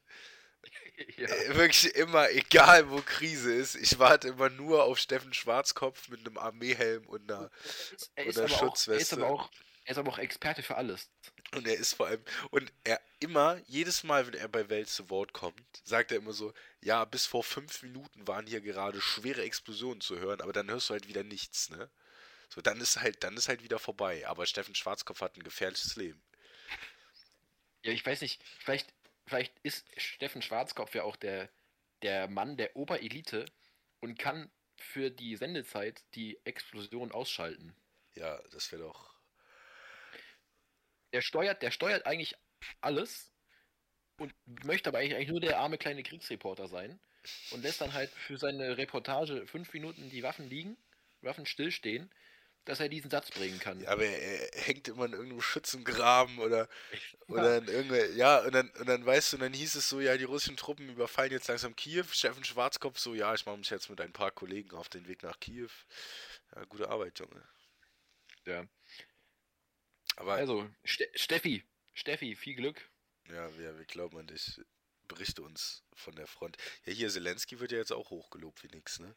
ja. 1.17 1.27
Äh, 1.27 1.55
Wirklich 1.55 1.95
immer, 1.95 2.29
egal 2.31 2.89
wo 2.89 3.01
Krise 3.01 3.53
ist, 3.53 3.75
ich 3.75 3.99
warte 3.99 4.29
immer 4.29 4.49
nur 4.49 4.83
auf 4.83 4.97
Steffen 4.99 5.33
Schwarzkopf 5.33 6.09
mit 6.09 6.21
einem 6.25 6.37
Armeehelm 6.37 7.05
und 7.07 7.31
einer, 7.31 7.49
Er 8.15 8.25
ist, 8.25 8.37
oder 8.37 8.43
aber 8.43 8.61
auch, 8.61 8.79
er, 8.89 8.99
ist 8.99 9.09
Schutzweste. 9.09 9.15
aber 9.15 9.27
auch, 9.27 9.51
er 9.89 9.93
ist 9.93 9.97
aber 9.97 10.11
auch 10.11 10.19
Experte 10.19 10.61
für 10.61 10.77
alles. 10.77 11.09
Und 11.55 11.67
er 11.67 11.75
ist 11.75 11.95
vor 11.95 12.05
allem, 12.05 12.23
und 12.51 12.71
er 12.83 13.01
immer, 13.19 13.59
jedes 13.65 14.03
Mal, 14.03 14.27
wenn 14.27 14.35
er 14.35 14.47
bei 14.47 14.69
Welt 14.69 14.87
zu 14.87 15.09
Wort 15.09 15.33
kommt, 15.33 15.81
sagt 15.83 16.11
er 16.11 16.17
immer 16.19 16.31
so, 16.31 16.53
ja, 16.79 17.05
bis 17.05 17.25
vor 17.25 17.43
fünf 17.43 17.81
Minuten 17.81 18.27
waren 18.27 18.45
hier 18.45 18.61
gerade 18.61 19.01
schwere 19.01 19.41
Explosionen 19.41 19.99
zu 19.99 20.19
hören, 20.19 20.41
aber 20.41 20.53
dann 20.53 20.69
hörst 20.69 20.89
du 20.89 20.93
halt 20.93 21.07
wieder 21.07 21.23
nichts, 21.23 21.71
ne? 21.71 21.89
So, 22.49 22.61
dann 22.61 22.79
ist 22.79 23.01
halt, 23.01 23.23
dann 23.23 23.35
ist 23.35 23.47
halt 23.47 23.63
wieder 23.63 23.79
vorbei. 23.79 24.27
Aber 24.27 24.45
Steffen 24.45 24.75
Schwarzkopf 24.75 25.21
hat 25.21 25.35
ein 25.37 25.43
gefährliches 25.43 25.95
Leben. 25.95 26.21
Ja, 27.81 27.91
ich 27.91 28.05
weiß 28.05 28.21
nicht, 28.21 28.43
vielleicht, 28.59 28.93
vielleicht 29.25 29.53
ist 29.63 29.87
Steffen 29.97 30.43
Schwarzkopf 30.43 30.93
ja 30.93 31.01
auch 31.01 31.15
der, 31.15 31.49
der 32.03 32.27
Mann 32.27 32.57
der 32.57 32.75
Oberelite 32.75 33.45
und 34.01 34.19
kann 34.19 34.51
für 34.75 35.09
die 35.09 35.35
Sendezeit 35.35 36.03
die 36.13 36.37
Explosion 36.45 37.11
ausschalten. 37.11 37.75
Ja, 38.13 38.39
das 38.51 38.71
wäre 38.71 38.83
doch. 38.83 39.08
Der 41.13 41.21
steuert, 41.21 41.61
der 41.61 41.71
steuert 41.71 42.05
eigentlich 42.05 42.35
alles 42.81 43.31
und 44.17 44.33
möchte 44.63 44.89
aber 44.89 44.99
eigentlich, 44.99 45.29
nur 45.29 45.39
der 45.39 45.59
arme 45.59 45.77
kleine 45.77 46.03
Kriegsreporter 46.03 46.67
sein 46.67 46.99
und 47.51 47.61
lässt 47.61 47.81
dann 47.81 47.93
halt 47.93 48.11
für 48.11 48.37
seine 48.37 48.77
Reportage 48.77 49.47
fünf 49.47 49.73
Minuten 49.73 50.09
die 50.09 50.23
Waffen 50.23 50.49
liegen, 50.49 50.77
Waffen 51.21 51.45
stillstehen, 51.45 52.11
dass 52.65 52.79
er 52.79 52.89
diesen 52.89 53.09
Satz 53.09 53.31
bringen 53.31 53.59
kann. 53.59 53.79
Ja, 53.81 53.89
aber 53.89 54.05
er, 54.05 54.53
er 54.53 54.61
hängt 54.61 54.87
immer 54.87 55.05
in 55.05 55.13
irgendeinem 55.13 55.41
Schützengraben 55.41 56.39
oder, 56.39 56.67
oder 57.27 57.57
in 57.57 57.67
irgendeiner, 57.67 58.05
ja, 58.13 58.39
und 58.39 58.53
dann, 58.53 58.69
und 58.71 58.87
dann 58.87 59.05
weißt 59.05 59.33
du, 59.33 59.37
und 59.37 59.41
dann 59.41 59.53
hieß 59.53 59.75
es 59.75 59.89
so, 59.89 59.99
ja, 59.99 60.17
die 60.17 60.25
russischen 60.25 60.57
Truppen 60.57 60.89
überfallen 60.89 61.31
jetzt 61.31 61.47
langsam 61.47 61.75
Kiew. 61.75 62.05
Steffen 62.11 62.43
Schwarzkopf 62.43 62.99
so, 62.99 63.15
ja, 63.15 63.33
ich 63.33 63.45
mache 63.45 63.57
mich 63.57 63.69
jetzt 63.69 63.89
mit 63.89 63.99
ein 64.01 64.13
paar 64.13 64.31
Kollegen 64.31 64.71
auf 64.75 64.89
den 64.89 65.07
Weg 65.07 65.23
nach 65.23 65.39
Kiew. 65.39 65.69
Ja, 66.55 66.65
gute 66.65 66.89
Arbeit, 66.89 67.19
Junge. 67.19 67.43
Ja. 68.45 68.65
Aber 70.19 70.33
Also, 70.33 70.69
Ste 70.83 71.09
Steffi, 71.15 71.63
Steffi, 71.93 72.35
viel 72.35 72.55
Glück. 72.55 72.89
Ja, 73.29 73.57
wir, 73.57 73.77
wir 73.77 73.85
glauben 73.85 74.17
an 74.17 74.27
dich. 74.27 74.59
Berichte 75.07 75.41
uns 75.41 75.83
von 75.93 76.15
der 76.15 76.27
Front. 76.27 76.57
Ja, 76.85 76.93
hier, 76.93 77.09
Zelensky 77.09 77.59
wird 77.59 77.71
ja 77.71 77.77
jetzt 77.79 77.91
auch 77.93 78.09
hochgelobt 78.09 78.61
wie 78.63 78.67
nix, 78.67 78.99
ne? 78.99 79.15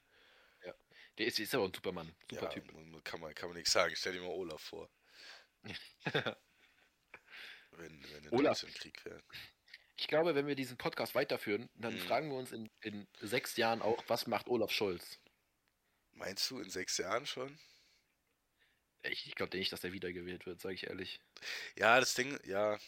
Der 1.19 1.27
ist, 1.27 1.39
ist 1.39 1.55
aber 1.55 1.65
ein 1.67 1.75
Supermann, 1.75 2.15
super 2.31 2.45
ja, 2.45 2.49
Typ. 2.49 3.05
Kann 3.05 3.21
man, 3.21 3.35
kann 3.35 3.51
man 3.51 3.59
nichts 3.59 3.73
sagen. 3.73 3.95
Stell 3.95 4.15
dir 4.15 4.23
mal 4.23 4.29
Olaf 4.29 4.63
vor. 4.63 4.89
wenn, 7.73 8.03
wenn 8.13 8.25
in 8.25 8.31
Olaf. 8.31 8.61
Deutschland 8.61 8.75
Krieg 8.81 9.05
wäre. 9.05 9.23
Ich 9.99 10.09
glaube, 10.09 10.35
wenn 10.35 10.47
wir 10.47 10.55
diesen 10.55 10.79
Podcast 10.79 11.15
weiterführen, 11.15 11.69
dann 11.75 11.95
Mhm. 11.95 11.99
fragen 11.99 12.31
wir 12.31 12.39
uns 12.39 12.53
in, 12.53 12.71
in 12.81 13.07
sechs 13.21 13.57
Jahren 13.59 13.83
auch, 13.83 14.03
was 14.09 14.27
macht 14.27 14.49
Olaf 14.49 14.71
Scholz? 14.71 15.19
Meinst 16.13 16.51
du 16.51 16.59
in 16.61 16.71
sechs 16.71 16.97
Jahren 16.97 17.27
schon? 17.27 17.59
Ich, 19.05 19.27
ich 19.27 19.35
glaube 19.35 19.57
nicht, 19.57 19.73
dass 19.73 19.85
er 19.85 19.93
wiedergewählt 19.93 20.47
wird, 20.47 20.61
sage 20.61 20.75
ich 20.75 20.87
ehrlich. 20.89 21.21
Ja, 21.79 22.01
das 22.01 22.15
Ding, 22.15 22.39
ja. 22.45 22.79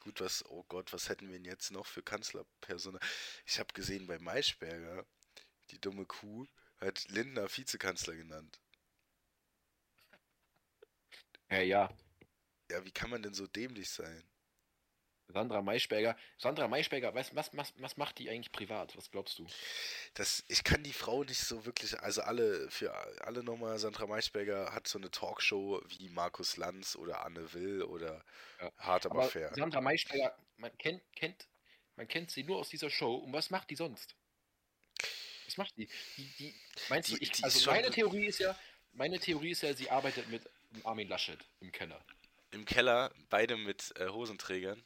Gut, 0.00 0.20
was, 0.20 0.44
oh 0.46 0.64
Gott, 0.68 0.92
was 0.92 1.08
hätten 1.08 1.28
wir 1.28 1.34
denn 1.38 1.46
jetzt 1.46 1.70
noch 1.72 1.86
für 1.86 2.02
Kanzlerpersonal? 2.02 3.00
Ich 3.46 3.58
habe 3.60 3.72
gesehen 3.74 4.06
bei 4.08 4.18
Maischberger, 4.20 5.06
die 5.70 5.80
dumme 5.80 6.06
Kuh 6.06 6.46
hat 6.80 7.06
Lindner 7.10 7.48
Vizekanzler 7.56 8.16
genannt. 8.16 8.60
Ja, 11.50 11.60
ja. 11.60 11.90
Ja, 12.70 12.84
wie 12.84 12.92
kann 12.92 13.10
man 13.10 13.22
denn 13.22 13.34
so 13.34 13.46
dämlich 13.46 13.90
sein? 13.90 14.24
Sandra 15.30 15.60
Maischberger. 15.62 16.16
Sandra 16.38 16.68
Maischberger, 16.68 17.14
was, 17.14 17.34
was, 17.34 17.50
was, 17.56 17.74
was 17.76 17.96
macht 17.98 18.18
die 18.18 18.30
eigentlich 18.30 18.50
privat? 18.50 18.96
Was 18.96 19.10
glaubst 19.10 19.38
du? 19.38 19.46
Das, 20.14 20.42
ich 20.48 20.64
kann 20.64 20.82
die 20.82 20.92
Frau 20.92 21.22
nicht 21.24 21.40
so 21.40 21.66
wirklich, 21.66 21.98
also 22.00 22.22
alle, 22.22 22.70
für 22.70 22.94
alle 23.24 23.42
nochmal, 23.44 23.78
Sandra 23.78 24.06
Maischberger 24.06 24.72
hat 24.72 24.88
so 24.88 24.98
eine 24.98 25.10
Talkshow 25.10 25.82
wie 25.98 26.08
Markus 26.08 26.56
Lanz 26.56 26.96
oder 26.96 27.24
Anne 27.26 27.52
Will 27.52 27.82
oder 27.82 28.24
Ja. 28.60 28.72
Hart 28.78 29.04
aber, 29.06 29.20
Aber 29.20 29.28
fair. 29.28 29.52
Sandra 29.54 29.80
Maischberger, 29.82 30.34
man 30.56 30.76
kennt, 30.78 31.02
kennt, 31.14 31.46
man 31.96 32.08
kennt 32.08 32.30
sie 32.30 32.42
nur 32.44 32.58
aus 32.58 32.70
dieser 32.70 32.88
Show. 32.90 33.16
Und 33.16 33.32
was 33.32 33.50
macht 33.50 33.68
die 33.70 33.76
sonst? 33.76 34.14
Was 35.46 35.56
macht 35.58 35.76
die? 35.76 35.88
die, 36.16 36.24
die 36.38 36.54
meinst 36.88 37.10
Die- 37.10 37.16
du, 37.16 37.22
ich, 37.22 37.44
also 37.44 37.70
meine 37.70 37.90
Theorie 37.90 38.26
ist 38.26 38.38
ja, 38.38 38.58
meine 38.92 39.18
Theorie 39.20 39.50
ist 39.50 39.62
ja, 39.62 39.74
sie 39.74 39.90
arbeitet 39.90 40.28
mit 40.28 40.42
Armin 40.84 41.08
Laschet 41.08 41.38
im 41.60 41.70
Keller. 41.70 42.02
Im 42.50 42.64
Keller, 42.64 43.12
beide 43.28 43.56
mit 43.58 43.92
äh, 43.98 44.08
Hosenträgern. 44.08 44.82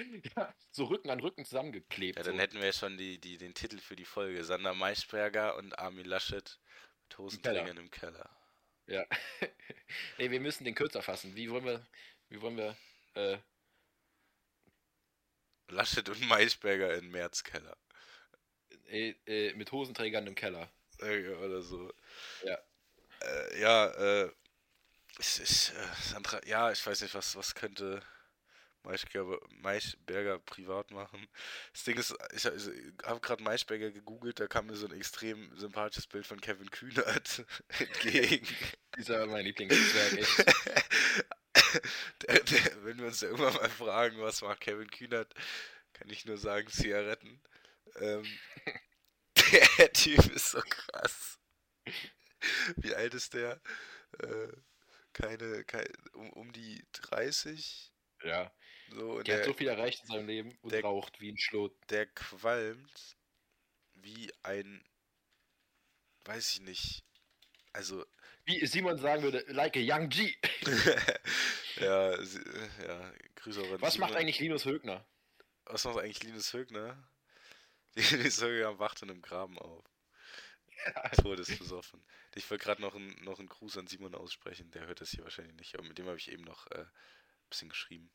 Ja, 0.36 0.54
so 0.70 0.84
Rücken 0.84 1.10
an 1.10 1.20
Rücken 1.20 1.44
zusammengeklebt. 1.44 2.18
Ja, 2.18 2.22
dann 2.22 2.36
so. 2.36 2.40
hätten 2.40 2.58
wir 2.58 2.66
ja 2.66 2.72
schon 2.72 2.96
die, 2.96 3.18
die, 3.18 3.38
den 3.38 3.54
Titel 3.54 3.78
für 3.78 3.96
die 3.96 4.04
Folge. 4.04 4.44
Sandra 4.44 4.74
Maischberger 4.74 5.56
und 5.56 5.78
Armin 5.78 6.06
Laschet 6.06 6.58
mit 7.04 7.18
Hosenträgern 7.18 7.76
im 7.76 7.90
Keller. 7.90 8.30
Ja. 8.86 9.04
nee, 10.18 10.30
wir 10.30 10.40
müssen 10.40 10.64
den 10.64 10.74
kürzer 10.74 11.02
fassen. 11.02 11.36
Wie 11.36 11.50
wollen 11.50 11.64
wir, 11.64 11.86
wie 12.28 12.40
wollen 12.40 12.56
wir, 12.56 12.76
äh, 13.14 13.38
Laschet 15.68 16.08
und 16.08 16.20
Maischberger 16.28 16.94
in 16.96 17.10
Märzkeller. 17.10 17.76
äh, 18.88 19.14
äh, 19.26 19.54
mit 19.54 19.70
Hosenträgern 19.72 20.26
im 20.26 20.34
Keller. 20.34 20.70
Äh, 20.98 21.28
Oder 21.34 21.62
so. 21.62 21.92
Ja. 22.44 22.58
Äh, 23.20 23.60
ja, 23.60 23.86
äh, 24.24 24.30
ich, 25.18 25.40
ich, 25.40 25.72
Sandra, 26.02 26.44
ja, 26.46 26.72
ich 26.72 26.84
weiß 26.84 27.02
nicht, 27.02 27.14
was, 27.14 27.36
was 27.36 27.54
könnte 27.54 28.02
Maischberger, 28.82 29.38
Maischberger 29.50 30.38
privat 30.38 30.90
machen. 30.90 31.28
Das 31.72 31.84
Ding 31.84 31.98
ist, 31.98 32.14
ich, 32.32 32.44
ich 32.44 32.92
habe 33.04 33.20
gerade 33.20 33.42
Maischberger 33.42 33.90
gegoogelt, 33.90 34.40
da 34.40 34.46
kam 34.46 34.66
mir 34.66 34.76
so 34.76 34.86
ein 34.86 34.96
extrem 34.96 35.56
sympathisches 35.56 36.06
Bild 36.06 36.26
von 36.26 36.40
Kevin 36.40 36.70
Kühnert 36.70 37.44
entgegen. 37.78 38.46
Dieser 38.96 39.26
mein 39.26 39.44
Lieblingswerk, 39.44 40.12
echt. 40.18 40.38
der, 42.22 42.40
der, 42.40 42.84
wenn 42.84 42.98
wir 42.98 43.06
uns 43.06 43.22
irgendwann 43.22 43.54
mal 43.54 43.68
fragen, 43.68 44.20
was 44.20 44.42
macht 44.42 44.60
Kevin 44.60 44.90
Kühnert, 44.90 45.32
kann 45.92 46.10
ich 46.10 46.24
nur 46.24 46.38
sagen, 46.38 46.68
Zigaretten. 46.68 47.40
Ähm, 47.96 48.24
der 49.78 49.92
Typ 49.92 50.26
ist 50.34 50.50
so 50.50 50.60
krass. 50.60 51.38
Wie 52.76 52.94
alt 52.94 53.14
ist 53.14 53.34
der? 53.34 53.60
Äh, 54.18 54.48
keine, 55.12 55.64
keine 55.64 55.88
um, 56.12 56.30
um 56.30 56.52
die 56.52 56.84
30? 56.92 57.92
Ja. 58.22 58.52
So, 58.92 59.12
und 59.18 59.26
Der 59.26 59.36
hat 59.36 59.40
der, 59.40 59.52
so 59.52 59.54
viel 59.54 59.68
erreicht 59.68 60.00
in 60.02 60.06
seinem 60.08 60.26
Leben 60.26 60.58
und 60.62 60.72
der- 60.72 60.82
raucht 60.82 61.20
wie 61.20 61.30
ein 61.30 61.38
Schlot. 61.38 61.72
der 61.90 62.06
qualmt 62.06 63.16
wie 63.94 64.32
ein, 64.42 64.84
weiß 66.24 66.54
ich 66.54 66.60
nicht, 66.62 67.04
also 67.72 68.04
Wie 68.44 68.66
Simon 68.66 68.98
sagen 68.98 69.22
würde, 69.22 69.44
like 69.48 69.76
a 69.76 69.80
young 69.80 70.08
G. 70.08 70.34
ja, 71.76 72.10
ja, 72.20 73.12
Grüße 73.36 73.60
auch 73.62 73.72
an 73.72 73.80
Was 73.80 73.98
macht 73.98 74.10
Simon. 74.10 74.22
eigentlich 74.22 74.40
Linus 74.40 74.64
Högner? 74.64 75.06
Was 75.66 75.84
macht 75.84 75.98
eigentlich 75.98 76.22
Linus 76.24 76.52
Högner? 76.52 77.08
Linus 77.94 78.40
Högner 78.42 78.78
wacht 78.78 79.02
in 79.02 79.10
einem 79.10 79.22
Graben 79.22 79.58
auf. 79.58 79.84
Todesbesoffen. 81.22 82.02
Ich 82.34 82.50
wollte 82.50 82.64
gerade 82.64 82.80
noch, 82.80 82.94
ein, 82.94 83.14
noch 83.22 83.38
einen 83.38 83.48
Gruß 83.48 83.76
an 83.76 83.86
Simon 83.86 84.14
aussprechen, 84.14 84.70
der 84.70 84.86
hört 84.86 85.00
das 85.02 85.10
hier 85.10 85.22
wahrscheinlich 85.24 85.54
nicht, 85.56 85.74
aber 85.74 85.86
mit 85.86 85.98
dem 85.98 86.06
habe 86.06 86.16
ich 86.16 86.30
eben 86.32 86.42
noch 86.44 86.66
äh, 86.68 86.80
ein 86.80 86.88
bisschen 87.50 87.68
geschrieben. 87.68 88.10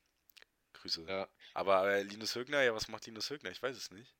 Grüße. 0.85 1.05
Ja. 1.07 1.27
Aber 1.55 1.89
äh, 1.89 2.03
Linus 2.03 2.35
Högner, 2.35 2.61
ja, 2.61 2.75
was 2.75 2.87
macht 2.87 3.05
Linus 3.07 3.29
Högner? 3.29 3.49
Ich 3.49 3.61
weiß 3.61 3.75
es 3.75 3.89
nicht. 3.91 4.15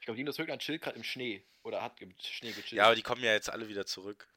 Ich 0.00 0.06
glaube, 0.06 0.16
Linus 0.18 0.38
Högner 0.38 0.58
chillt 0.58 0.82
gerade 0.82 0.96
im 0.96 1.04
Schnee. 1.04 1.44
Oder 1.62 1.82
hat 1.82 2.00
im 2.00 2.14
Schnee 2.18 2.52
gechillt. 2.52 2.72
Ja, 2.72 2.86
aber 2.86 2.94
die 2.94 3.02
kommen 3.02 3.22
ja 3.22 3.32
jetzt 3.32 3.50
alle 3.50 3.68
wieder 3.68 3.86
zurück. 3.86 4.28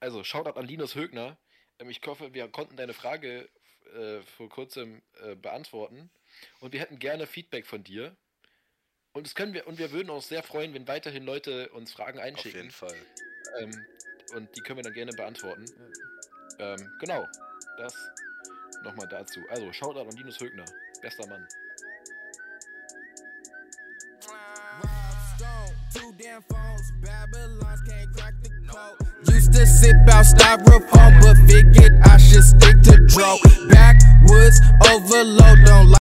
Also, 0.00 0.24
Shoutout 0.24 0.58
an 0.58 0.66
Linus 0.66 0.94
Högner. 0.94 1.38
Ähm, 1.78 1.88
Ich 1.90 2.00
hoffe, 2.04 2.34
wir 2.34 2.48
konnten 2.48 2.76
deine 2.76 2.92
Frage 2.92 3.48
äh, 3.94 4.20
vor 4.22 4.48
kurzem 4.48 5.02
äh, 5.20 5.36
beantworten. 5.36 6.10
Und 6.60 6.72
wir 6.72 6.80
hätten 6.80 6.98
gerne 6.98 7.26
Feedback 7.26 7.66
von 7.66 7.84
dir. 7.84 8.16
Und 9.12 9.26
das 9.26 9.34
können 9.34 9.54
wir, 9.54 9.66
und 9.66 9.78
wir 9.78 9.92
würden 9.92 10.10
uns 10.10 10.28
sehr 10.28 10.42
freuen, 10.42 10.74
wenn 10.74 10.88
weiterhin 10.88 11.24
Leute 11.24 11.68
uns 11.70 11.92
Fragen 11.92 12.18
Auf 12.18 12.24
jeden 12.24 12.36
einschicken. 12.36 12.70
Fall. 12.70 12.96
Ähm, 13.60 13.86
und 14.34 14.54
die 14.56 14.60
können 14.60 14.78
wir 14.78 14.84
dann 14.84 14.94
gerne 14.94 15.12
beantworten. 15.12 15.66
Ähm, 16.58 16.92
genau. 16.98 17.26
Das 17.78 17.94
nochmal 18.84 19.06
dazu. 19.06 19.40
Also, 19.50 19.72
Shoutout 19.72 20.08
an 20.08 20.16
Linus 20.16 20.38
Högner. 20.38 20.64
Bester 21.02 21.26
Mann. 21.28 21.46
Used 29.28 29.52
to 29.52 29.66
sip 29.66 29.96
out 30.10 30.24
styrofoam, 30.24 31.20
but 31.20 31.36
figured 31.48 32.00
I 32.04 32.16
should 32.16 32.44
stick 32.44 32.80
to 32.82 33.06
dro. 33.06 33.36
Backwoods 33.68 34.60
overload, 34.90 35.66
don't 35.66 35.90
like. 35.90 36.01